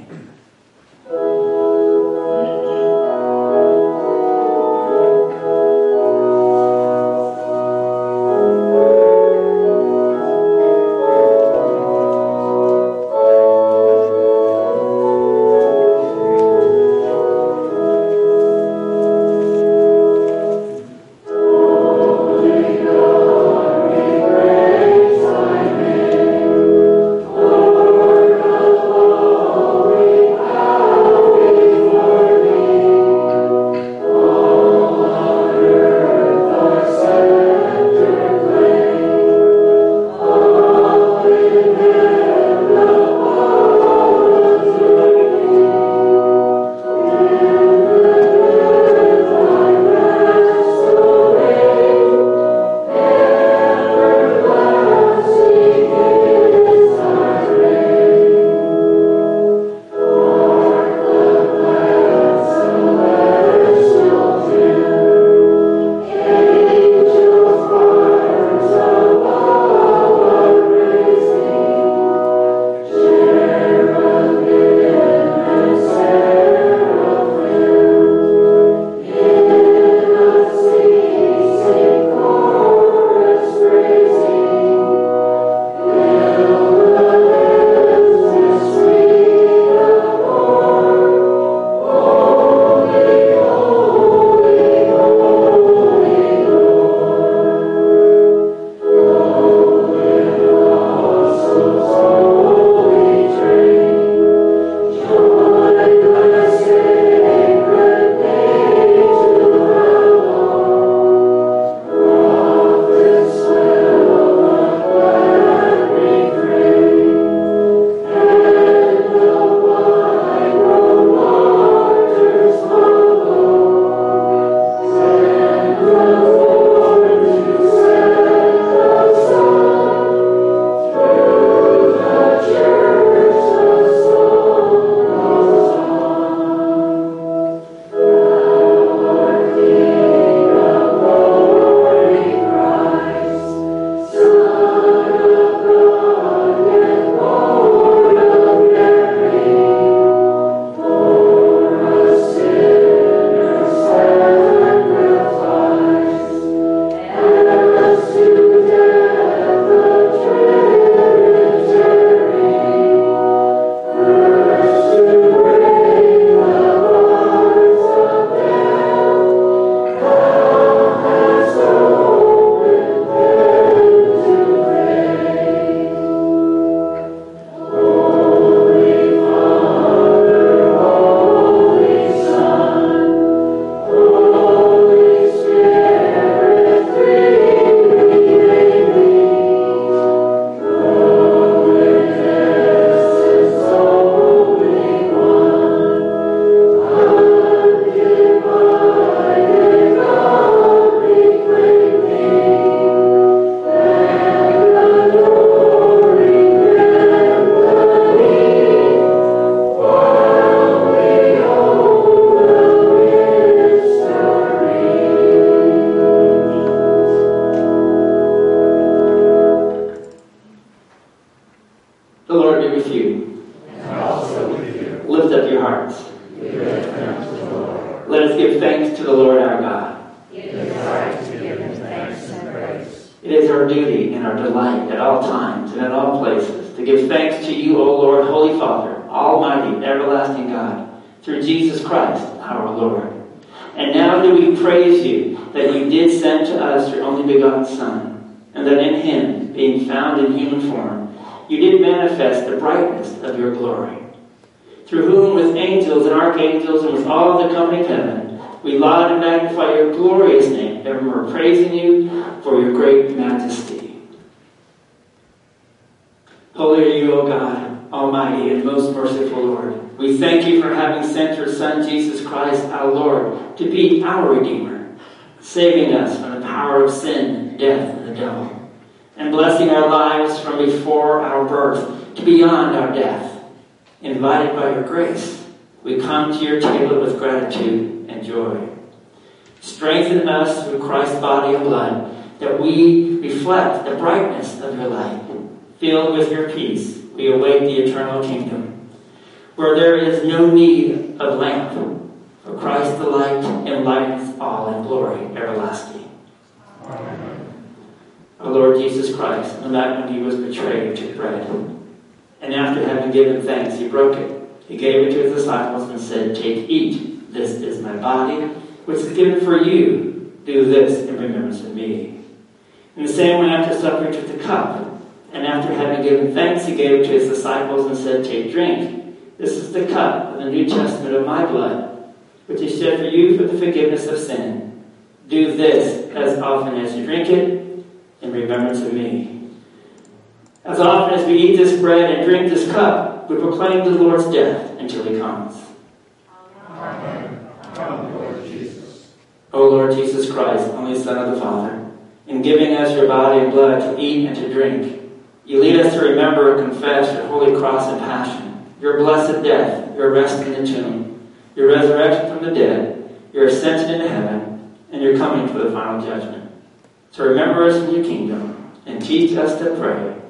to 367.15 367.23
remember 367.23 367.65
us 367.65 367.77
in 367.77 367.95
your 367.95 368.05
kingdom 368.05 368.73
and 368.87 369.03
teach 369.03 369.37
us 369.37 369.59
to 369.59 369.77
pray. 369.77 370.21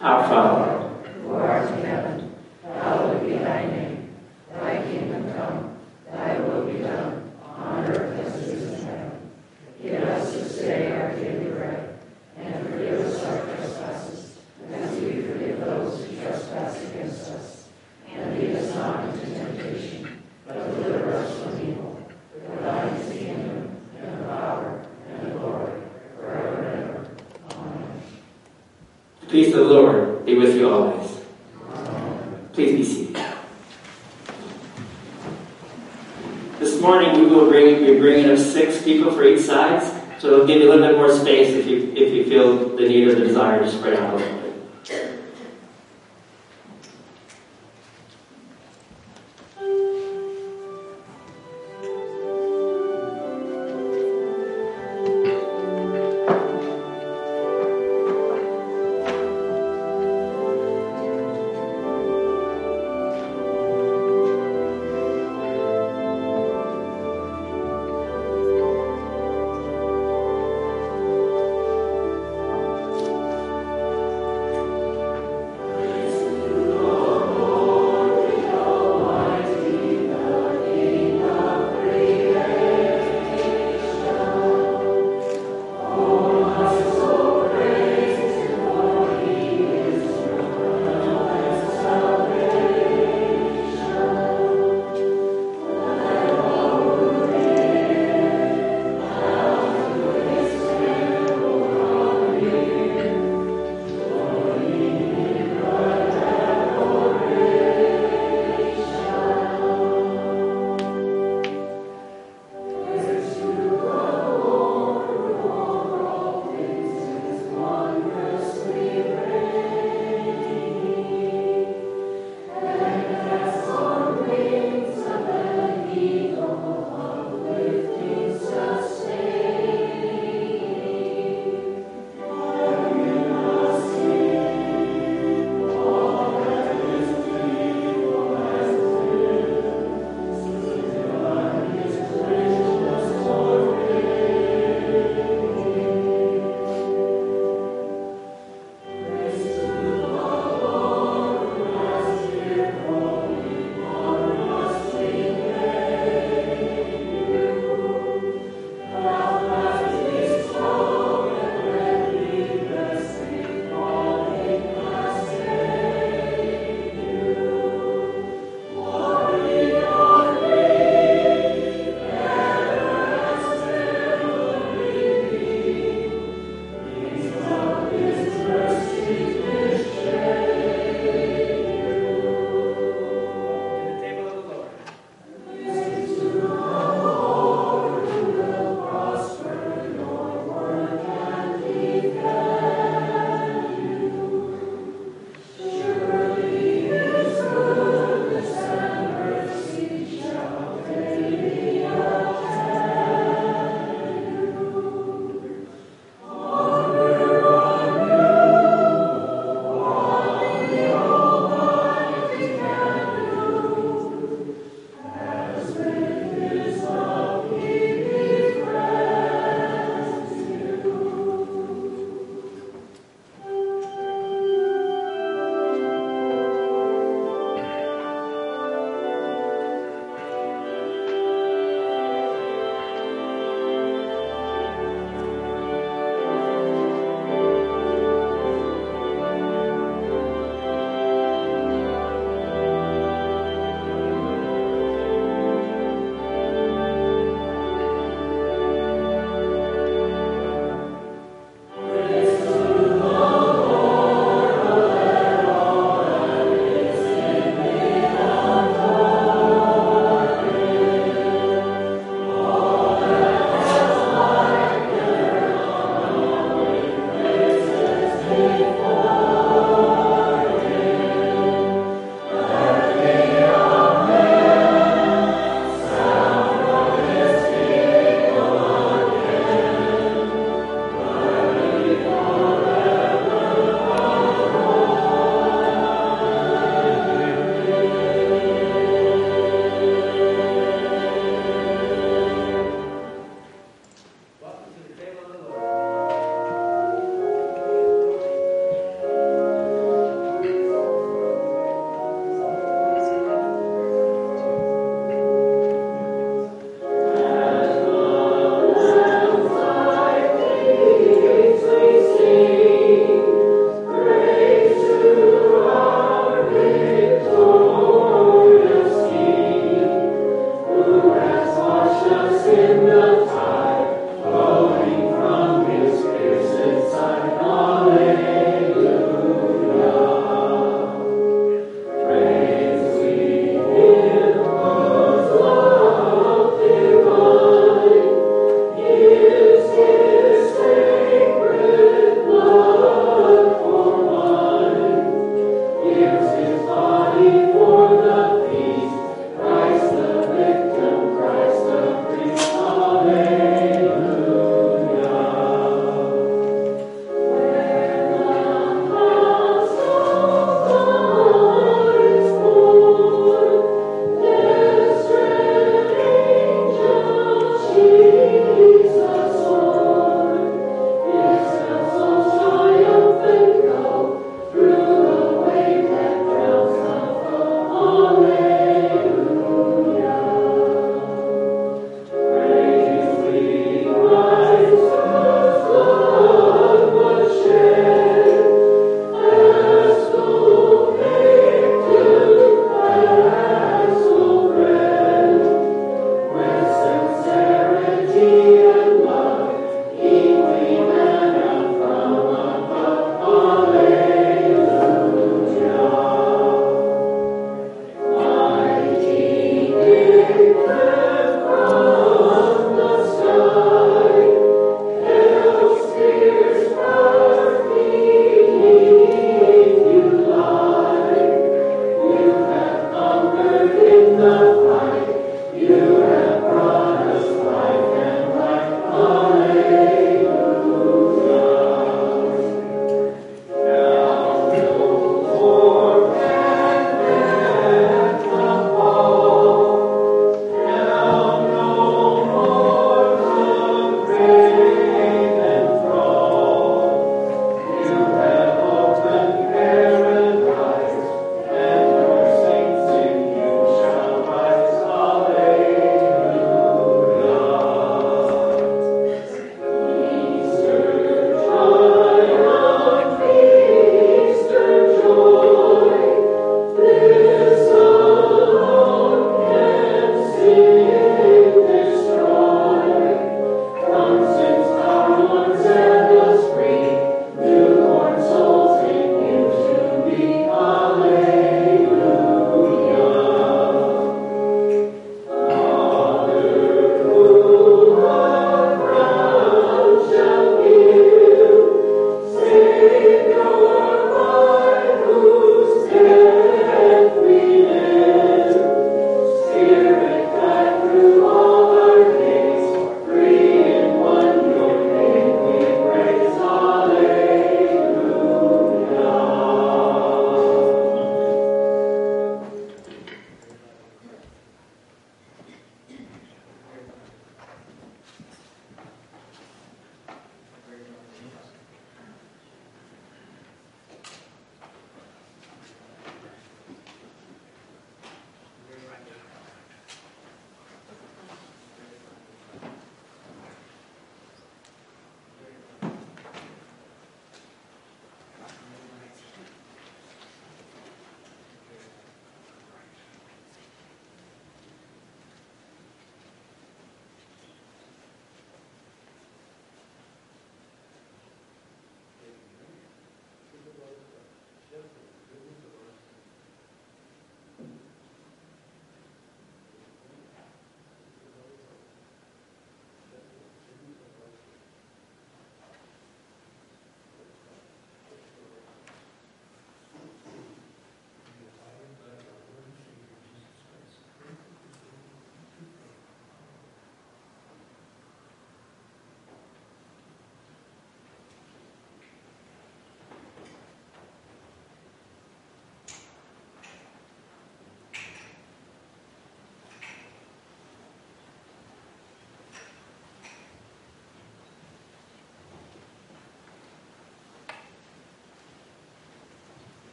Our 0.00 0.26
Father, 0.26 0.88
who 1.22 1.34
art 1.34 1.70
in 1.70 1.84
heaven, 1.84 2.34
hallowed 2.62 3.26
be 3.26 3.36
thy 3.36 3.66
name. 3.66 4.08
Thy 4.52 4.82
kingdom 4.82 5.32
come, 5.34 5.76
thy 6.10 6.40
will 6.40 6.64
be 6.64 6.78
done 6.78 7.19
Please 29.30 29.52
the 29.52 29.62
Lord 29.62 30.26
be 30.26 30.34
with 30.36 30.56
you 30.56 30.68
always. 30.68 31.20
Please 32.52 32.76
be 32.76 32.82
seated. 32.84 33.24
This 36.58 36.80
morning 36.80 37.16
we 37.16 37.26
will 37.26 37.48
bring, 37.48 37.86
be 37.86 38.00
bringing 38.00 38.28
up 38.28 38.38
six 38.38 38.82
people 38.82 39.12
for 39.12 39.22
each 39.22 39.42
side, 39.42 39.84
so 40.18 40.32
it'll 40.32 40.46
give 40.48 40.60
you 40.60 40.68
a 40.68 40.70
little 40.74 40.84
bit 40.84 40.96
more 40.96 41.16
space 41.16 41.50
if 41.50 41.68
you, 41.68 41.92
if 41.96 42.12
you 42.12 42.24
feel 42.24 42.70
the 42.70 42.88
need 42.88 43.06
or 43.06 43.14
the 43.14 43.24
desire 43.24 43.60
to 43.60 43.70
spread 43.70 44.00
out 44.00 44.14
a 44.14 44.16
little 44.16 44.39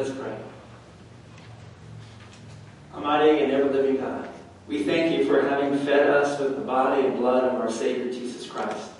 Us 0.00 0.10
pray. 0.18 0.34
Almighty 2.94 3.40
and 3.40 3.52
ever 3.52 3.68
living 3.68 3.98
God, 3.98 4.26
we 4.66 4.82
thank 4.82 5.14
you 5.14 5.26
for 5.26 5.42
having 5.42 5.78
fed 5.80 6.08
us 6.08 6.40
with 6.40 6.56
the 6.56 6.62
body 6.62 7.04
and 7.06 7.18
blood 7.18 7.44
of 7.44 7.60
our 7.60 7.70
Savior 7.70 8.10
Jesus 8.10 8.48
Christ, 8.48 8.92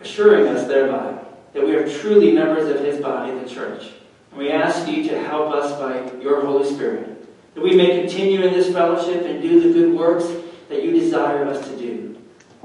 assuring 0.00 0.46
us 0.46 0.68
thereby 0.68 1.18
that 1.52 1.64
we 1.64 1.74
are 1.74 1.88
truly 1.98 2.30
members 2.30 2.68
of 2.68 2.80
his 2.84 3.00
body, 3.00 3.36
the 3.40 3.48
church. 3.48 3.90
And 4.30 4.38
we 4.38 4.52
ask 4.52 4.86
you 4.86 5.02
to 5.08 5.20
help 5.20 5.52
us 5.52 5.76
by 5.80 6.16
your 6.22 6.46
Holy 6.46 6.72
Spirit, 6.72 7.26
that 7.56 7.64
we 7.64 7.74
may 7.74 8.00
continue 8.00 8.42
in 8.42 8.52
this 8.52 8.72
fellowship 8.72 9.24
and 9.24 9.42
do 9.42 9.60
the 9.60 9.72
good 9.72 9.98
works 9.98 10.28
that 10.68 10.84
you 10.84 10.92
desire 10.92 11.44
us 11.44 11.66
to 11.68 11.76
do. 11.76 12.16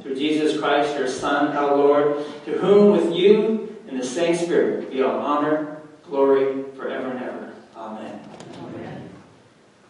Through 0.04 0.18
Jesus 0.18 0.60
Christ, 0.60 0.96
your 0.96 1.08
Son, 1.08 1.58
our 1.58 1.76
Lord, 1.76 2.24
to 2.46 2.52
whom 2.60 2.92
with 2.92 3.12
you 3.12 3.76
and 3.88 4.00
the 4.00 4.06
same 4.06 4.36
Spirit 4.36 4.92
be 4.92 5.02
all 5.02 5.20
honor, 5.20 5.82
glory, 6.04 6.64
forever 6.76 7.12
and 7.12 7.24
ever. 7.24 7.54
Amen. 7.76 8.20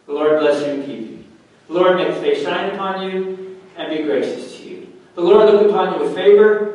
The 0.05 0.13
Lord 0.13 0.39
bless 0.39 0.65
you 0.65 0.73
and 0.73 0.85
keep 0.85 0.99
you. 0.99 1.23
The 1.67 1.73
Lord 1.73 1.97
make 1.97 2.09
his 2.09 2.17
face 2.17 2.43
shine 2.43 2.75
upon 2.93 3.11
you 3.11 3.57
and 3.75 3.89
be 3.89 4.03
gracious 4.03 4.57
to 4.57 4.69
you. 4.69 4.93
The 5.15 5.21
Lord 5.21 5.49
look 5.49 5.69
upon 5.69 5.93
you 5.93 6.05
with 6.05 6.15
favor 6.15 6.72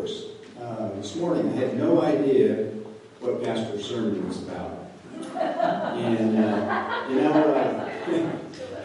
works. 0.00 0.22
Uh, 0.60 0.88
this 0.96 1.16
morning, 1.16 1.52
I 1.52 1.56
had 1.56 1.76
no 1.76 2.02
idea 2.02 2.70
what 3.20 3.42
Pastor's 3.42 3.86
sermon 3.86 4.26
was 4.26 4.42
about. 4.42 4.90
And, 5.36 6.38
uh, 6.38 7.06
you 7.10 7.16
know, 7.16 7.32
uh, 7.54 7.90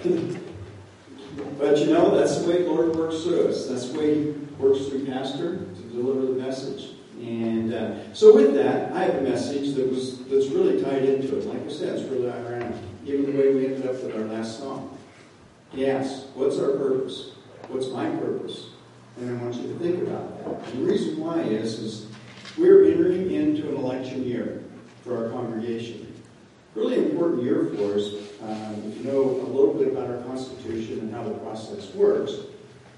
but 1.57 1.77
you 1.79 1.85
know, 1.87 2.17
that's 2.17 2.39
the 2.39 2.49
way 2.49 2.63
the 2.63 2.69
Lord 2.69 2.95
works 2.95 3.23
through 3.23 3.47
us. 3.47 3.67
That's 3.67 3.89
the 3.89 3.99
way 3.99 4.15
He 4.15 4.31
works 4.59 4.87
through 4.87 5.05
Pastor 5.05 5.57
to 5.57 5.81
deliver 5.93 6.33
the 6.33 6.41
message. 6.41 6.91
And 7.21 7.73
uh, 7.73 8.13
so, 8.13 8.35
with 8.35 8.53
that, 8.55 8.91
I 8.91 9.05
have 9.05 9.15
a 9.15 9.21
message 9.21 9.73
that 9.75 9.89
was 9.89 10.19
that's 10.25 10.47
really 10.47 10.81
tied 10.83 11.03
into 11.03 11.37
it. 11.37 11.45
Like 11.45 11.65
I 11.65 11.69
said, 11.71 11.97
it's 11.97 12.09
really 12.11 12.29
ironic. 12.29 12.75
Even 13.05 13.31
the 13.31 13.41
way 13.41 13.55
we 13.55 13.65
ended 13.67 13.87
up 13.87 14.03
with 14.03 14.13
our 14.15 14.25
last 14.25 14.59
song. 14.59 14.97
Asks, 15.77 16.25
What's 16.33 16.59
our 16.59 16.71
purpose? 16.71 17.31
What's 17.69 17.87
my 17.87 18.09
purpose? 18.09 18.74
And 19.17 19.29
I 19.29 19.43
want 19.43 19.55
you 19.55 19.73
to 19.73 19.79
think 19.79 20.01
about 20.01 20.43
that. 20.43 20.73
And 20.73 20.85
the 20.85 20.91
reason 20.91 21.19
why 21.19 21.41
is, 21.41 21.79
is 21.79 22.07
we're 22.57 22.85
entering 22.91 23.31
into 23.31 23.69
an 23.69 23.75
election 23.75 24.23
year 24.23 24.63
for 25.03 25.25
our 25.25 25.31
congregation. 25.31 26.13
Really 26.73 26.97
important 26.97 27.43
year 27.43 27.71
for 27.75 27.95
us. 27.95 28.11
Um, 28.41 28.83
if 28.87 28.97
you 28.97 29.11
know 29.11 29.21
a 29.21 29.47
little 29.47 29.73
bit 29.73 29.87
about 29.87 30.09
our 30.09 30.21
Constitution 30.23 30.99
and 30.99 31.13
how 31.13 31.23
the 31.23 31.33
process 31.35 31.93
works, 31.93 32.33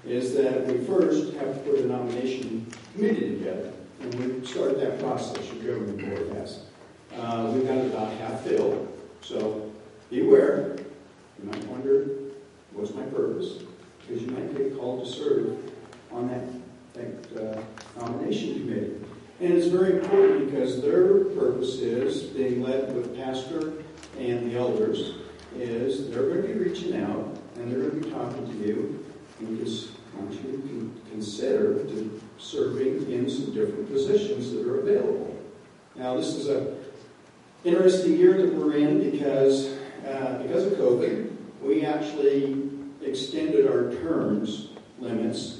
is 0.04 0.34
that 0.34 0.66
we 0.66 0.78
first 0.84 1.34
have 1.34 1.54
to 1.54 1.60
put 1.60 1.80
a 1.80 1.86
nomination 1.86 2.66
committee 2.94 3.38
together. 3.38 3.72
And 4.00 4.14
we 4.14 4.44
start 4.46 4.80
that 4.80 4.98
process, 4.98 5.44
your 5.52 5.78
governing 5.78 6.08
board 6.08 6.36
has. 6.36 6.62
Uh, 7.16 7.52
we've 7.54 7.66
got 7.66 7.78
about 7.78 8.12
half 8.14 8.40
filled. 8.42 8.88
So 9.22 9.70
beware. 10.10 10.76
You 11.40 11.50
might 11.50 11.64
wonder, 11.66 12.06
what's 12.72 12.94
my 12.94 13.04
purpose? 13.04 13.62
Because 14.00 14.22
you 14.22 14.30
might 14.30 14.56
get 14.56 14.76
called 14.76 15.04
to 15.04 15.10
serve 15.10 15.58
on 16.12 16.28
that, 16.28 16.44
that 16.94 17.56
uh, 17.56 17.62
nomination 18.00 18.54
committee. 18.54 18.94
And 19.40 19.52
it's 19.52 19.68
very 19.68 20.00
important 20.00 20.50
because 20.50 20.82
their 20.82 21.24
purpose 21.26 21.76
is, 21.76 22.24
being 22.24 22.62
led 22.62 22.94
with 22.94 23.16
pastor 23.16 23.72
and 24.18 24.50
the 24.50 24.58
elders, 24.58 25.14
is 25.56 26.10
they're 26.10 26.28
going 26.28 26.42
to 26.42 26.48
be 26.48 26.54
reaching 26.54 27.00
out 27.00 27.38
and 27.56 27.70
they're 27.70 27.88
going 27.88 28.02
to 28.02 28.08
be 28.08 28.10
talking 28.10 28.46
to 28.46 28.66
you 28.66 29.04
and 29.38 29.64
just 29.64 29.90
want 30.16 30.32
you 30.32 30.52
to 30.52 31.10
consider 31.10 31.84
to 31.84 32.20
serving 32.38 33.10
in 33.10 33.30
some 33.30 33.54
different 33.54 33.88
positions 33.88 34.52
that 34.52 34.66
are 34.66 34.80
available. 34.80 35.36
Now, 35.94 36.16
this 36.16 36.34
is 36.34 36.48
a 36.48 36.76
interesting 37.64 38.16
year 38.16 38.34
that 38.34 38.54
we're 38.54 38.76
in 38.76 39.10
because 39.10 39.76
uh, 40.06 40.40
because 40.42 40.64
of 40.64 40.72
COVID, 40.74 41.30
we 41.60 41.84
actually 41.84 42.70
extended 43.02 43.66
our 43.66 43.92
terms 43.92 44.70
limits 44.98 45.57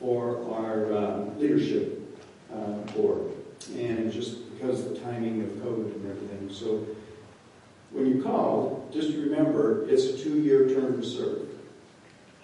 for 0.00 0.42
our 0.52 0.92
uh, 0.92 1.24
leadership 1.36 2.18
uh, 2.52 2.72
board, 2.94 3.32
and 3.76 4.10
just 4.10 4.50
because 4.54 4.84
of 4.84 4.94
the 4.94 5.00
timing 5.00 5.42
of 5.42 5.48
COVID 5.50 5.94
and 5.94 6.10
everything. 6.10 6.50
So 6.50 6.86
when 7.90 8.06
you 8.06 8.22
call, 8.22 8.88
just 8.92 9.10
remember 9.16 9.88
it's 9.88 10.04
a 10.06 10.18
two-year 10.18 10.68
term 10.70 11.00
to 11.00 11.06
serve. 11.06 11.48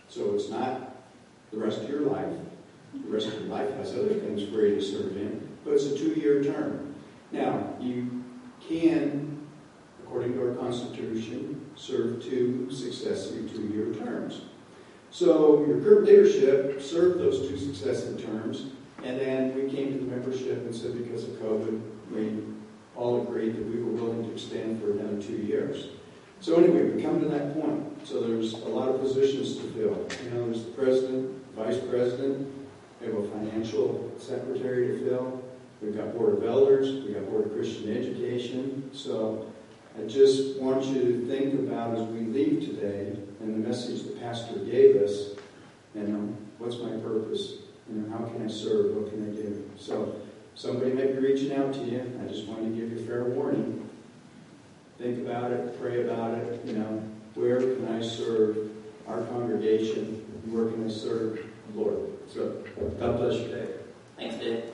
So 0.09 0.35
it's 0.35 0.51
not 0.51 0.97
the 1.51 1.59
rest 1.59 1.81
of 1.83 1.89
your 1.89 2.03
life. 2.03 2.35
The 2.93 3.11
rest 3.11 3.29
of 3.29 3.35
your 3.35 3.43
life 3.43 3.75
has 3.77 3.93
other 3.93 4.15
things 4.15 4.43
for 4.43 4.67
you 4.67 4.77
to 4.77 4.83
serve 4.83 5.17
in, 5.17 5.49
but 5.65 5.75
it's 5.75 5.87
a 5.87 5.97
two-year 5.97 6.45
term. 6.45 6.95
Now 7.33 7.75
you 7.81 8.25
can, 8.69 9.47
according 10.03 10.35
to 10.35 10.49
our 10.49 10.55
Constitution, 10.55 11.67
serve 11.75 12.23
two 12.23 12.71
successive 12.71 13.51
two-year 13.53 13.95
terms. 13.95 14.43
So 15.11 15.65
your 15.67 15.81
current 15.81 16.07
leadership 16.07 16.83
served 16.83 17.21
those 17.21 17.49
two 17.49 17.57
successive 17.57 18.23
terms, 18.23 18.67
and 19.03 19.19
then 19.19 19.55
we 19.55 19.71
came 19.71 19.93
to 19.93 19.99
the 19.99 20.11
membership 20.11 20.59
and 20.59 20.75
said 20.75 20.97
because 21.03 21.25
of 21.25 21.31
COVID, 21.37 21.81
we 22.13 22.43
all 22.97 23.23
agreed 23.23 23.57
that 23.57 23.67
we 23.67 23.83
were 23.83 23.93
willing 23.93 24.25
to 24.25 24.33
extend 24.33 24.81
for 24.81 24.93
another 24.93 25.21
two 25.21 25.37
years. 25.37 25.89
So 26.41 26.57
anyway, 26.57 26.91
we 26.91 27.03
come 27.03 27.21
to 27.21 27.29
that 27.29 27.55
point. 27.55 28.07
So 28.07 28.21
there's 28.21 28.53
a 28.53 28.69
lot 28.69 28.89
of 28.89 29.01
positions 29.01 29.57
to 29.57 29.63
fill. 29.73 30.07
You 30.25 30.31
know, 30.31 30.47
there's 30.51 30.65
the 30.65 30.73
president, 30.73 31.55
vice 31.55 31.79
president, 31.79 32.53
we 33.01 33.07
have 33.07 33.17
a 33.17 33.29
financial 33.29 34.11
secretary 34.19 34.89
to 34.89 35.05
fill, 35.05 35.43
we've 35.83 35.97
got 35.97 36.17
board 36.17 36.39
of 36.39 36.45
elders, 36.45 37.05
we've 37.05 37.15
got 37.15 37.29
board 37.31 37.47
of 37.47 37.53
Christian 37.53 37.97
education. 37.97 38.91
So 38.93 39.51
I 39.99 40.07
just 40.07 40.59
want 40.59 40.85
you 40.87 41.03
to 41.03 41.27
think 41.27 41.55
about 41.55 41.97
as 41.97 42.07
we 42.09 42.21
leave 42.21 42.61
today 42.61 43.17
and 43.47 43.65
the 43.65 43.69
message 43.69 44.03
the 44.03 44.11
pastor 44.21 44.59
gave 44.59 44.97
us, 44.97 45.31
and 45.95 46.09
know, 46.09 46.37
what's 46.59 46.79
my 46.79 46.91
purpose? 46.99 47.55
You 47.89 48.01
know, 48.01 48.19
how 48.19 48.25
can 48.27 48.45
I 48.45 48.49
serve? 48.49 48.97
What 48.97 49.11
can 49.11 49.23
I 49.23 49.31
do? 49.35 49.71
So 49.79 50.17
somebody 50.57 50.93
may 50.93 51.07
be 51.07 51.19
reaching 51.19 51.55
out 51.55 51.73
to 51.75 51.81
you. 51.81 52.21
I 52.23 52.27
just 52.29 52.47
want 52.49 52.65
to 52.65 52.71
give 52.71 52.91
you 52.93 52.99
a 52.99 53.07
fair 53.07 53.25
warning. 53.25 53.89
Think 54.99 55.27
about 55.27 55.53
it, 55.53 55.81
pray 55.81 56.03
about 56.03 56.37
it, 56.39 56.65
you 56.65 56.73
know, 56.73 57.03
where 57.35 57.59
can 57.59 57.87
I 57.89 58.03
serve 58.03 58.71
our 59.07 59.23
congregation? 59.25 60.25
Where 60.47 60.67
can 60.67 60.85
I 60.85 60.89
serve 60.89 61.45
the 61.73 61.79
Lord? 61.79 61.99
So 62.33 62.65
God 62.99 63.19
bless 63.19 63.39
you, 63.41 63.49
Dave. 63.49 63.69
Thanks, 64.17 64.37
Dave. 64.37 64.65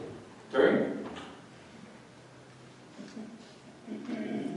Terry? 0.50 0.92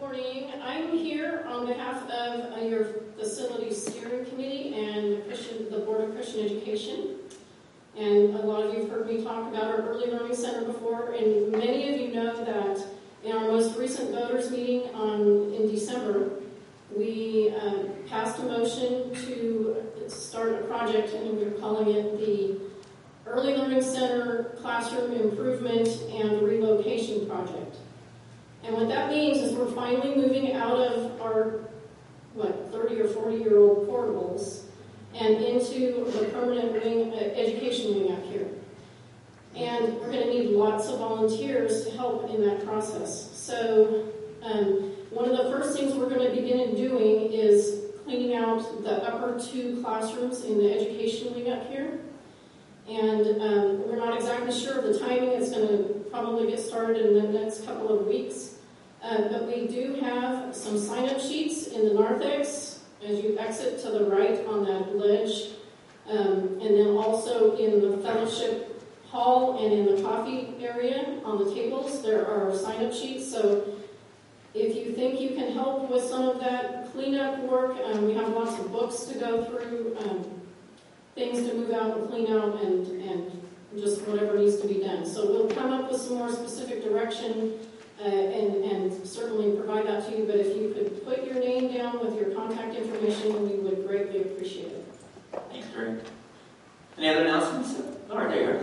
morning. 0.00 0.50
I'm 0.64 0.96
here 0.96 1.44
on 1.46 1.66
behalf 1.66 2.02
of 2.04 2.52
uh, 2.54 2.60
your 2.62 2.84
facilities 3.18 3.84
steering 3.84 4.24
committee 4.24 4.74
and 4.74 5.22
Christian, 5.26 5.70
the 5.70 5.80
Board 5.80 6.00
of 6.00 6.14
Christian 6.14 6.46
Education. 6.46 7.16
And 7.98 8.34
a 8.34 8.38
lot 8.38 8.64
of 8.64 8.72
you 8.72 8.80
have 8.80 8.90
heard 8.90 9.06
me 9.06 9.22
talk 9.22 9.52
about 9.52 9.64
our 9.64 9.82
Early 9.82 10.10
Learning 10.10 10.34
Center 10.34 10.64
before, 10.64 11.12
and 11.12 11.52
many 11.52 11.92
of 11.92 12.00
you 12.00 12.14
know 12.14 12.44
that 12.46 12.82
in 13.24 13.32
our 13.32 13.42
most 13.42 13.76
recent 13.76 14.12
voters 14.12 14.50
meeting 14.50 14.88
on 14.94 15.52
in 15.52 15.70
December, 15.70 16.30
we 16.96 17.54
uh, 17.60 17.84
passed 18.08 18.38
a 18.38 18.42
motion 18.44 19.14
to 19.26 19.76
start 20.08 20.52
a 20.52 20.64
project, 20.64 21.12
and 21.12 21.36
we're 21.36 21.50
calling 21.60 21.94
it 21.94 22.18
the 22.18 22.58
Early 23.26 23.54
Learning 23.54 23.82
Center 23.82 24.56
Classroom 24.62 25.12
Improvement 25.12 25.88
and 26.10 26.40
Relocation 26.40 27.28
Project. 27.28 27.76
And 28.64 28.74
what 28.74 28.88
that 28.88 29.10
means 29.10 29.38
is 29.38 29.52
we're 29.54 29.72
finally 29.72 30.14
moving 30.14 30.52
out 30.52 30.78
of 30.78 31.20
our, 31.20 31.60
what, 32.34 32.70
30 32.70 33.00
or 33.00 33.08
40 33.08 33.36
year 33.36 33.58
old 33.58 33.88
portables 33.88 34.62
and 35.14 35.36
into 35.36 36.04
the 36.10 36.26
permanent 36.26 36.72
wing, 36.72 37.12
uh, 37.12 37.16
education 37.16 37.94
wing 37.94 38.12
out 38.12 38.22
here. 38.24 38.48
And 39.56 39.94
we're 39.94 40.12
going 40.12 40.26
to 40.26 40.30
need 40.30 40.50
lots 40.50 40.88
of 40.88 40.98
volunteers 40.98 41.84
to 41.86 41.90
help 41.92 42.30
in 42.30 42.44
that 42.46 42.64
process. 42.64 43.30
So, 43.36 44.06
um, 44.42 44.92
one 45.10 45.28
of 45.28 45.36
the 45.36 45.50
first 45.50 45.76
things 45.76 45.94
we're 45.94 46.08
going 46.08 46.24
to 46.24 46.40
begin 46.40 46.74
doing 46.76 47.32
is 47.32 47.80
cleaning 48.04 48.36
out 48.36 48.82
the 48.84 49.02
upper 49.02 49.38
two 49.40 49.82
classrooms 49.82 50.44
in 50.44 50.58
the 50.58 50.72
education 50.72 51.34
wing 51.34 51.50
up 51.50 51.68
here. 51.68 51.98
And 52.90 53.40
um, 53.40 53.88
we're 53.88 53.96
not 53.96 54.16
exactly 54.16 54.52
sure 54.52 54.78
of 54.78 54.84
the 54.84 54.98
timing. 54.98 55.30
It's 55.30 55.50
going 55.50 55.68
to 55.68 55.84
probably 56.10 56.50
get 56.50 56.58
started 56.58 57.06
in 57.06 57.14
the 57.14 57.40
next 57.40 57.64
couple 57.64 57.96
of 57.96 58.06
weeks. 58.06 58.56
Uh, 59.02 59.28
but 59.28 59.46
we 59.46 59.68
do 59.68 59.94
have 60.00 60.54
some 60.54 60.76
sign-up 60.76 61.20
sheets 61.20 61.68
in 61.68 61.86
the 61.86 61.94
narthex 61.94 62.80
as 63.06 63.20
you 63.20 63.38
exit 63.38 63.80
to 63.82 63.90
the 63.90 64.04
right 64.06 64.44
on 64.46 64.64
that 64.64 64.96
ledge. 64.96 65.52
Um, 66.08 66.58
and 66.60 66.76
then 66.76 66.88
also 66.96 67.56
in 67.56 67.80
the 67.80 67.98
fellowship 67.98 68.82
hall 69.06 69.64
and 69.64 69.72
in 69.72 69.94
the 69.94 70.02
coffee 70.02 70.54
area 70.60 71.20
on 71.24 71.38
the 71.44 71.54
tables, 71.54 72.02
there 72.02 72.26
are 72.26 72.54
sign-up 72.54 72.92
sheets. 72.92 73.30
So 73.30 73.72
if 74.52 74.74
you 74.74 74.92
think 74.94 75.20
you 75.20 75.30
can 75.30 75.52
help 75.52 75.88
with 75.88 76.02
some 76.02 76.28
of 76.28 76.40
that 76.40 76.90
cleanup 76.92 77.38
work, 77.44 77.76
um, 77.84 78.04
we 78.04 78.14
have 78.14 78.28
lots 78.30 78.58
of 78.58 78.72
books 78.72 79.04
to 79.04 79.18
go 79.18 79.44
through, 79.44 79.96
um, 80.00 80.39
things 81.20 81.46
to 81.46 81.54
move 81.54 81.70
out 81.72 81.98
and 81.98 82.08
clean 82.08 82.32
out 82.32 82.62
and, 82.62 82.86
and 83.02 83.42
just 83.78 84.00
whatever 84.08 84.38
needs 84.38 84.58
to 84.58 84.66
be 84.66 84.80
done. 84.80 85.04
So 85.04 85.26
we'll 85.26 85.54
come 85.54 85.70
up 85.70 85.92
with 85.92 86.00
some 86.00 86.16
more 86.16 86.32
specific 86.32 86.82
direction 86.82 87.58
uh, 88.00 88.08
and, 88.08 88.64
and 88.64 89.06
certainly 89.06 89.54
provide 89.54 89.86
that 89.86 90.08
to 90.08 90.16
you. 90.16 90.24
But 90.24 90.36
if 90.36 90.56
you 90.56 90.72
could 90.72 91.04
put 91.04 91.26
your 91.26 91.34
name 91.34 91.74
down 91.74 92.00
with 92.00 92.18
your 92.18 92.30
contact 92.30 92.74
information, 92.74 93.42
we 93.42 93.56
would 93.58 93.86
greatly 93.86 94.22
appreciate 94.22 94.72
it. 94.72 94.86
Thanks, 95.50 95.68
Greg. 95.74 96.00
Any 96.96 97.08
other 97.10 97.24
announcements? 97.26 97.82
All 98.10 98.16
right, 98.16 98.30
there 98.30 98.42
you 98.42 98.50
are. 98.50 98.62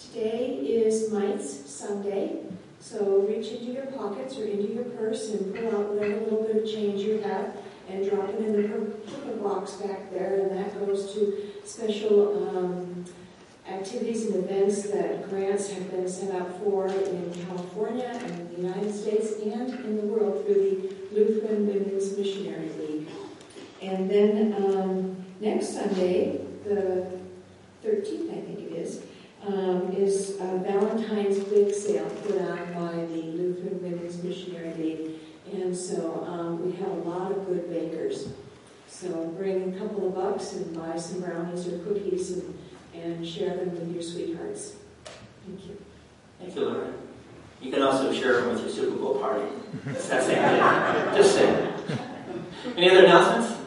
Today 0.00 0.56
is 0.56 1.12
Mites 1.12 1.70
Sunday. 1.70 2.49
So 2.80 3.26
reach 3.28 3.48
into 3.48 3.72
your 3.72 3.86
pockets 3.86 4.38
or 4.38 4.44
into 4.44 4.72
your 4.72 4.84
purse 4.84 5.28
and 5.30 5.54
pull 5.54 5.68
out 5.68 5.92
whatever 5.92 6.20
little 6.20 6.44
bit 6.44 6.56
of 6.56 6.64
change 6.64 7.02
you 7.02 7.20
have 7.20 7.54
and 7.88 8.08
drop 8.08 8.30
it 8.30 8.36
in 8.36 8.62
the 8.62 8.68
paper 8.68 9.36
box 9.42 9.72
back 9.72 10.10
there. 10.10 10.40
And 10.40 10.56
that 10.56 10.78
goes 10.80 11.12
to 11.14 11.52
special 11.64 12.48
um, 12.48 13.04
activities 13.68 14.26
and 14.26 14.36
events 14.44 14.82
that 14.90 15.28
grants 15.28 15.70
have 15.72 15.90
been 15.90 16.08
set 16.08 16.34
up 16.40 16.58
for 16.62 16.86
in 16.86 17.46
California 17.46 18.18
and 18.24 18.50
the 18.50 18.62
United 18.62 18.94
States 18.94 19.34
and 19.42 19.72
in 19.84 19.96
the 19.96 20.02
world 20.02 20.44
through 20.44 20.54
the 20.54 21.14
Lutheran 21.14 21.66
Women's 21.66 22.16
Missionary 22.16 22.70
League. 22.78 23.08
And 23.82 24.10
then 24.10 24.54
um, 24.54 25.24
next 25.40 25.74
Sunday, 25.74 26.40
the 26.64 27.06
13th, 27.84 28.30
I 28.30 28.40
think 28.40 28.58
it 28.58 28.72
is, 28.72 29.04
um, 29.46 29.92
is 29.92 30.36
a 30.40 30.58
Valentine's 30.58 31.38
Big 31.44 31.72
Sale 31.74 32.08
put 32.26 32.40
on 32.40 32.72
by 32.74 33.04
the 33.06 33.22
Lutheran 33.22 33.82
Women's 33.82 34.22
Missionary 34.22 34.74
League. 34.74 35.10
And 35.52 35.76
so 35.76 36.24
um, 36.28 36.64
we 36.64 36.76
have 36.76 36.88
a 36.88 37.08
lot 37.08 37.32
of 37.32 37.46
good 37.46 37.68
bakers. 37.70 38.28
So 38.86 39.26
bring 39.38 39.74
a 39.74 39.78
couple 39.78 40.08
of 40.08 40.14
bucks 40.14 40.52
and 40.52 40.76
buy 40.76 40.96
some 40.96 41.20
brownies 41.20 41.66
or 41.66 41.78
cookies 41.78 42.32
and, 42.32 42.58
and 42.94 43.26
share 43.26 43.56
them 43.56 43.72
with 43.72 43.92
your 43.92 44.02
sweethearts. 44.02 44.76
Thank 45.46 45.66
you. 45.66 45.76
Thank 46.38 46.54
you, 46.54 46.64
Laura. 46.66 46.92
You 47.60 47.70
can 47.70 47.82
also 47.82 48.12
share 48.12 48.40
them 48.40 48.50
with 48.50 48.60
your 48.60 48.70
Super 48.70 48.96
Bowl 48.96 49.18
party. 49.18 49.44
It's 49.86 50.08
that 50.08 50.22
same 50.22 50.36
thing. 50.36 51.16
Just 51.16 51.34
saying. 51.34 51.72
Any 52.76 52.90
other 52.90 53.04
announcements? 53.04 53.60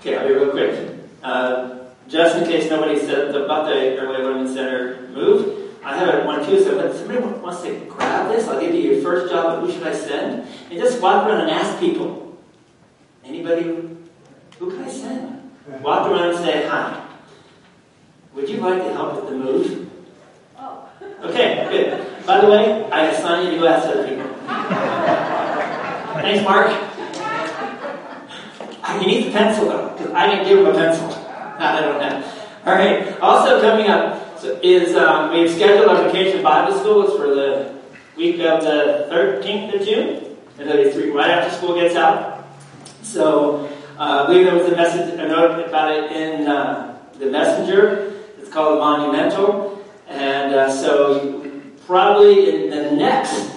Okay, 0.00 0.16
I'll 0.16 0.28
be 0.28 0.34
real 0.34 0.50
quick. 0.50 0.98
Uh, 1.22 1.83
just 2.08 2.36
in 2.36 2.44
case 2.44 2.70
nobody 2.70 2.98
said 2.98 3.34
about 3.34 3.66
the 3.66 3.96
Early 3.98 4.22
Learning 4.22 4.52
Center 4.52 5.08
move, 5.08 5.70
I 5.84 5.96
have 5.96 6.24
one 6.24 6.44
too. 6.44 6.62
So 6.62 6.78
if 6.80 6.96
somebody 6.96 7.20
wants 7.20 7.62
to 7.62 7.74
grab 7.86 8.28
this, 8.30 8.46
I'll 8.48 8.60
give 8.60 8.74
you 8.74 8.92
your 8.92 9.02
first 9.02 9.32
job. 9.32 9.60
But 9.60 9.66
Who 9.66 9.72
should 9.72 9.86
I 9.86 9.94
send? 9.94 10.46
And 10.70 10.78
just 10.80 11.00
walk 11.00 11.26
around 11.26 11.42
and 11.42 11.50
ask 11.50 11.78
people. 11.78 12.36
Anybody? 13.24 13.62
Who 14.58 14.70
can 14.70 14.84
I 14.84 14.88
send? 14.90 15.50
Walk 15.82 16.08
around 16.10 16.30
and 16.30 16.38
say 16.38 16.66
hi. 16.66 17.00
Would 18.34 18.48
you 18.48 18.58
like 18.58 18.82
to 18.82 18.92
help 18.92 19.14
with 19.16 19.30
the 19.30 19.36
move? 19.36 19.90
Oh. 20.58 20.88
Okay, 21.22 21.66
good. 21.70 22.26
By 22.26 22.40
the 22.40 22.48
way, 22.48 22.90
I 22.90 23.06
assign 23.06 23.46
you 23.46 23.52
to 23.52 23.58
go 23.58 23.66
ask 23.68 23.86
other 23.88 24.06
people. 24.08 24.26
Thanks, 26.22 26.44
Mark. 26.44 26.66
Ah, 28.86 28.98
He 29.00 29.06
needs 29.06 29.26
a 29.28 29.30
pencil 29.30 29.68
though, 29.68 29.88
because 29.96 30.12
I 30.12 30.26
didn't 30.28 30.46
give 30.48 30.58
him 30.58 30.66
a 30.66 30.72
pencil. 30.74 31.23
I 31.58 31.80
don't 31.80 32.02
have. 32.02 32.48
All 32.66 32.74
right. 32.74 33.20
Also 33.20 33.60
coming 33.60 33.88
up 33.88 34.42
is 34.62 34.96
um, 34.96 35.32
we've 35.32 35.50
scheduled 35.50 35.88
our 35.88 36.04
vacation 36.04 36.42
Bible 36.42 36.78
school. 36.78 37.02
It's 37.02 37.16
for 37.16 37.34
the 37.34 37.74
week 38.16 38.40
of 38.40 38.62
the 38.62 39.08
13th 39.10 39.80
of 39.80 39.86
June, 39.86 40.36
that 40.56 40.78
is 40.78 40.94
three 40.94 41.10
right 41.10 41.30
after 41.30 41.56
school 41.56 41.74
gets 41.74 41.96
out. 41.96 42.46
So 43.02 43.66
uh, 43.98 44.24
I 44.24 44.26
believe 44.26 44.46
there 44.46 44.54
was 44.54 44.72
a 44.72 44.76
message, 44.76 45.14
a 45.14 45.28
note 45.28 45.66
about 45.66 45.90
it 45.92 46.12
in 46.12 46.46
uh, 46.46 46.98
the 47.18 47.26
messenger. 47.26 48.14
It's 48.38 48.50
called 48.50 48.78
Monumental, 48.78 49.84
and 50.08 50.54
uh, 50.54 50.70
so 50.70 51.50
probably 51.86 52.64
in 52.64 52.70
the 52.70 52.92
next 52.92 53.50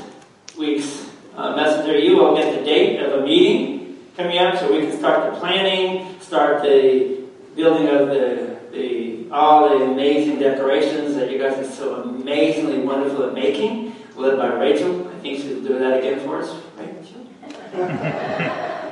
week's 0.57 1.07
uh, 1.35 1.55
messenger, 1.55 1.97
you 1.97 2.17
will 2.17 2.35
get 2.35 2.57
the 2.57 2.65
date 2.65 2.99
of 2.99 3.21
a 3.21 3.23
meeting 3.23 3.97
coming 4.15 4.39
up, 4.39 4.57
so 4.57 4.71
we 4.71 4.81
can 4.81 4.97
start 4.97 5.33
the 5.33 5.39
planning, 5.39 6.19
start 6.19 6.63
the 6.63 7.16
building 7.57 7.89
of 7.89 8.07
the, 8.07 8.59
the 8.71 9.29
all 9.31 9.67
the 9.67 9.84
amazing 9.85 10.39
decorations 10.39 11.15
that 11.15 11.31
you 11.31 11.39
guys 11.39 11.57
are 11.57 11.69
so 11.69 12.03
amazingly 12.03 12.79
wonderful 12.79 13.25
at 13.25 13.34
making, 13.34 13.95
led 14.15 14.38
by 14.38 14.47
Rachel. 14.53 15.07
I 15.09 15.19
think 15.19 15.39
she'll 15.39 15.61
do 15.61 15.79
that 15.79 15.97
again 15.97 16.19
for 16.19 16.41
us, 16.41 16.55
right? 16.77 16.95
Rachel? 16.95 17.19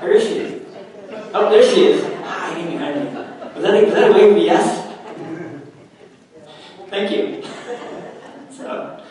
Where 0.02 0.12
is 0.14 0.24
she? 0.24 0.62
Oh, 1.34 1.50
there 1.50 1.64
she 1.64 1.86
is. 1.86 2.04
Hiding 2.26 2.72
behind 2.72 2.96
me. 2.96 3.12
Was 3.56 3.64
that 3.64 3.76
a, 3.76 3.86
was 3.86 3.94
that 3.94 4.10
a 4.10 4.14
wave 4.14 4.38
yes? 4.44 4.82
Thank 6.90 7.12
you. 7.12 7.44
So, 8.50 9.04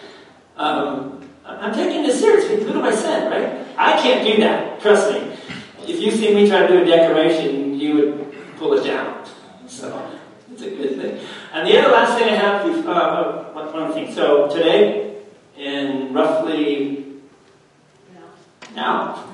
um, 0.56 1.28
I'm 1.44 1.72
taking 1.72 2.02
this 2.02 2.18
seriously. 2.18 2.64
Who 2.64 2.72
do 2.72 2.82
I 2.82 2.94
send, 2.94 3.30
right? 3.30 3.66
I 3.78 4.00
can't 4.02 4.26
do 4.26 4.42
that. 4.42 4.80
Trust 4.80 5.12
me. 5.12 5.36
If 5.86 6.00
you 6.00 6.10
see 6.10 6.34
me 6.34 6.48
try 6.48 6.66
to 6.66 6.68
do 6.68 6.82
a 6.82 6.84
decoration, 6.84 7.78
you 7.78 7.94
would 7.94 8.34
pull 8.56 8.74
it 8.74 8.84
down. 8.84 9.23
So, 9.74 10.08
it's 10.52 10.62
a 10.62 10.70
good 10.70 11.00
thing. 11.00 11.26
And 11.52 11.66
the 11.66 11.78
other 11.80 11.90
last 11.90 12.16
thing 12.16 12.28
I 12.28 12.36
have, 12.36 12.70
is, 12.70 12.86
uh, 12.86 13.50
one 13.52 13.72
one 13.72 13.92
thing. 13.92 14.14
So, 14.14 14.48
today, 14.48 15.16
in 15.58 16.14
roughly 16.14 17.04
now, 18.76 19.24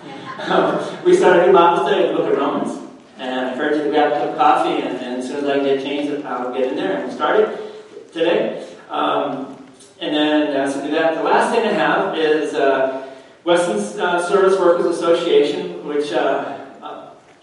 we 1.05 1.15
started 1.15 1.43
a 1.43 1.47
new 1.49 1.53
Bible 1.53 1.87
study 1.87 2.07
in 2.07 2.13
the 2.13 2.19
book 2.19 2.33
of 2.33 2.39
Romans. 2.39 2.79
And 3.19 3.39
I 3.39 3.53
encourage 3.53 3.77
you 3.77 3.85
to 3.85 3.91
grab 3.91 4.13
a 4.13 4.19
cup 4.19 4.29
of 4.31 4.37
coffee, 4.39 4.81
and, 4.83 4.97
and 4.97 5.21
as 5.21 5.29
soon 5.29 5.45
as 5.45 5.45
I 5.45 5.59
get 5.59 5.83
changed, 5.83 6.25
I'll 6.25 6.55
get 6.55 6.69
in 6.69 6.77
there 6.77 7.03
and 7.03 7.13
start 7.13 7.41
it 7.41 8.13
today. 8.15 8.67
Um, 8.89 9.63
and 10.01 10.17
then, 10.17 10.57
uh, 10.57 10.71
so 10.71 10.83
do 10.83 10.91
that. 10.93 11.17
The 11.17 11.23
last 11.23 11.55
thing 11.55 11.69
I 11.69 11.73
have 11.73 12.17
is 12.17 12.55
uh, 12.55 13.07
Weston's 13.45 13.99
uh, 13.99 14.27
Service 14.27 14.59
Workers 14.59 14.87
Association, 14.97 15.87
which 15.87 16.15
uh, 16.15 16.17
uh, 16.19 16.60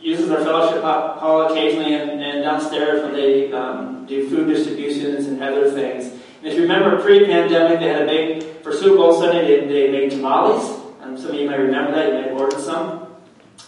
uses 0.08 0.32
our 0.32 0.42
fellowship 0.42 0.82
hall 0.82 1.52
occasionally, 1.52 1.94
and, 1.94 2.24
and 2.24 2.42
downstairs 2.42 3.04
when 3.04 3.14
they 3.14 3.52
um, 3.52 4.06
do 4.06 4.30
food 4.30 4.48
distributions 4.48 5.26
and 5.26 5.44
other 5.44 5.70
things. 5.70 6.06
And 6.06 6.48
if 6.48 6.54
you 6.54 6.62
remember 6.62 7.02
pre-pandemic, 7.02 7.80
they 7.80 7.88
had 7.90 8.04
a 8.04 8.06
big, 8.06 8.64
for 8.64 8.72
Super 8.72 8.96
Bowl 8.96 9.20
Sunday, 9.20 9.46
they, 9.46 9.68
they 9.68 9.92
made 9.92 10.12
tamales. 10.12 10.82
And 11.02 11.20
some 11.20 11.32
of 11.32 11.36
you 11.36 11.50
may 11.50 11.58
remember 11.58 11.92
that, 11.92 12.08
you 12.08 12.14
may 12.14 12.30
have 12.30 12.40
ordered 12.40 12.62
some. 12.62 13.08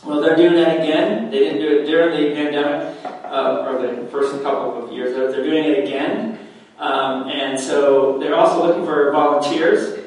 Well, 0.05 0.21
they're 0.21 0.37
doing 0.37 0.53
that 0.53 0.77
again. 0.79 1.29
They 1.29 1.39
didn't 1.39 1.59
do 1.59 1.79
it 1.79 1.85
during 1.85 2.15
the 2.15 2.33
pandemic, 2.33 2.95
uh, 3.03 3.65
or 3.67 3.81
the 3.85 4.07
first 4.07 4.41
couple 4.41 4.81
of 4.81 4.93
years. 4.93 5.13
They're, 5.15 5.29
they're 5.29 5.43
doing 5.43 5.65
it 5.65 5.83
again. 5.83 6.39
Um, 6.77 7.27
and 7.27 7.59
so 7.59 8.17
they're 8.17 8.35
also 8.35 8.65
looking 8.65 8.85
for 8.85 9.11
volunteers. 9.11 9.99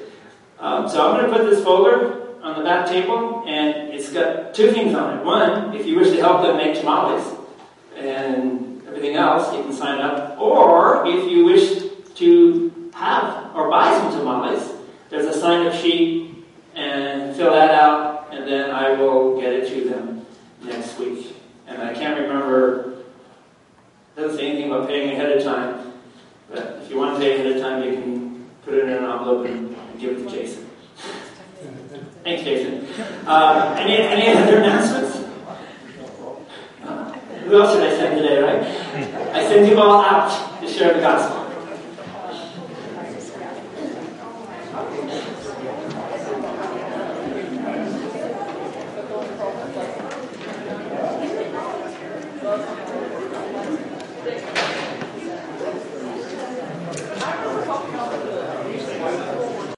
Um, 0.59 0.89
so 0.89 1.07
I'm 1.07 1.21
going 1.21 1.31
to 1.31 1.39
put 1.39 1.51
this 1.51 1.63
folder 1.63 2.22
on 2.43 2.59
the 2.59 2.65
back 2.65 2.89
table, 2.89 3.45
and 3.47 3.95
it's 3.95 4.13
got 4.13 4.55
two 4.55 4.73
things 4.73 4.95
on 4.95 5.19
it. 5.19 5.25
One, 5.25 5.75
if 5.75 5.87
you 5.87 5.97
wish 5.97 6.09
to 6.09 6.17
help 6.17 6.43
them 6.43 6.57
make 6.57 6.79
tamales 6.79 7.39
and 7.97 8.83
everything 8.87 9.17
else, 9.17 9.55
you 9.55 9.63
can 9.63 9.73
sign 9.73 10.01
up. 10.01 10.39
Or 10.41 11.07
if 11.07 11.31
you 11.31 11.45
wish 11.45 11.83
to 12.17 12.91
have 12.95 13.55
or 13.55 13.71
buy 13.71 13.97
some 13.97 14.11
tamales, 14.19 14.73
there's 15.09 15.27
a 15.27 15.39
sign 15.39 15.67
up 15.67 15.75
sheet, 15.75 16.35
and 16.75 17.37
fill 17.37 17.53
that 17.53 17.71
out, 17.71 18.33
and 18.33 18.47
then 18.47 18.71
I 18.71 18.93
will 18.93 19.41
get 19.41 19.53
it 19.53 19.69
to 19.69 19.89
them 19.89 20.27
next 20.63 20.99
week. 20.99 21.37
And 21.67 21.83
I 21.83 21.93
can't 21.95 22.19
remember, 22.21 23.05
doesn't 24.17 24.37
say 24.37 24.51
anything 24.51 24.71
about 24.71 24.89
paying 24.89 25.13
ahead 25.13 25.31
of 25.31 25.45
time. 25.45 25.93
But 26.51 26.81
if 26.83 26.91
you 26.91 26.99
want 26.99 27.15
to 27.17 27.21
pay 27.21 27.35
ahead 27.35 27.57
of 27.57 27.63
time, 27.63 27.83
you 27.85 27.95
can 27.95 28.51
put 28.65 28.75
it 28.75 28.85
in 28.85 28.91
an 28.91 29.05
envelope 29.05 29.47
and, 29.47 29.75
and 29.75 30.01
give 30.01 30.19
it 30.19 30.25
to 30.25 30.31
Jason. 30.31 30.62
Thanks, 32.25 32.45
Jason. 32.45 32.87
Uh, 33.27 33.77
any, 33.79 33.97
any 33.97 34.39
other 34.39 34.59
announcements? 34.59 35.17
Who 37.45 37.61
else 37.61 37.75
should 37.75 37.83
I 37.83 37.97
send 37.97 38.17
today, 38.19 38.39
right? 38.41 38.63
I 39.35 39.49
send 39.49 39.67
you 39.69 39.81
all 39.81 40.01
out 40.05 40.61
to 40.61 40.69
share 40.69 40.95
the 40.95 41.01
gospel. 41.01 41.42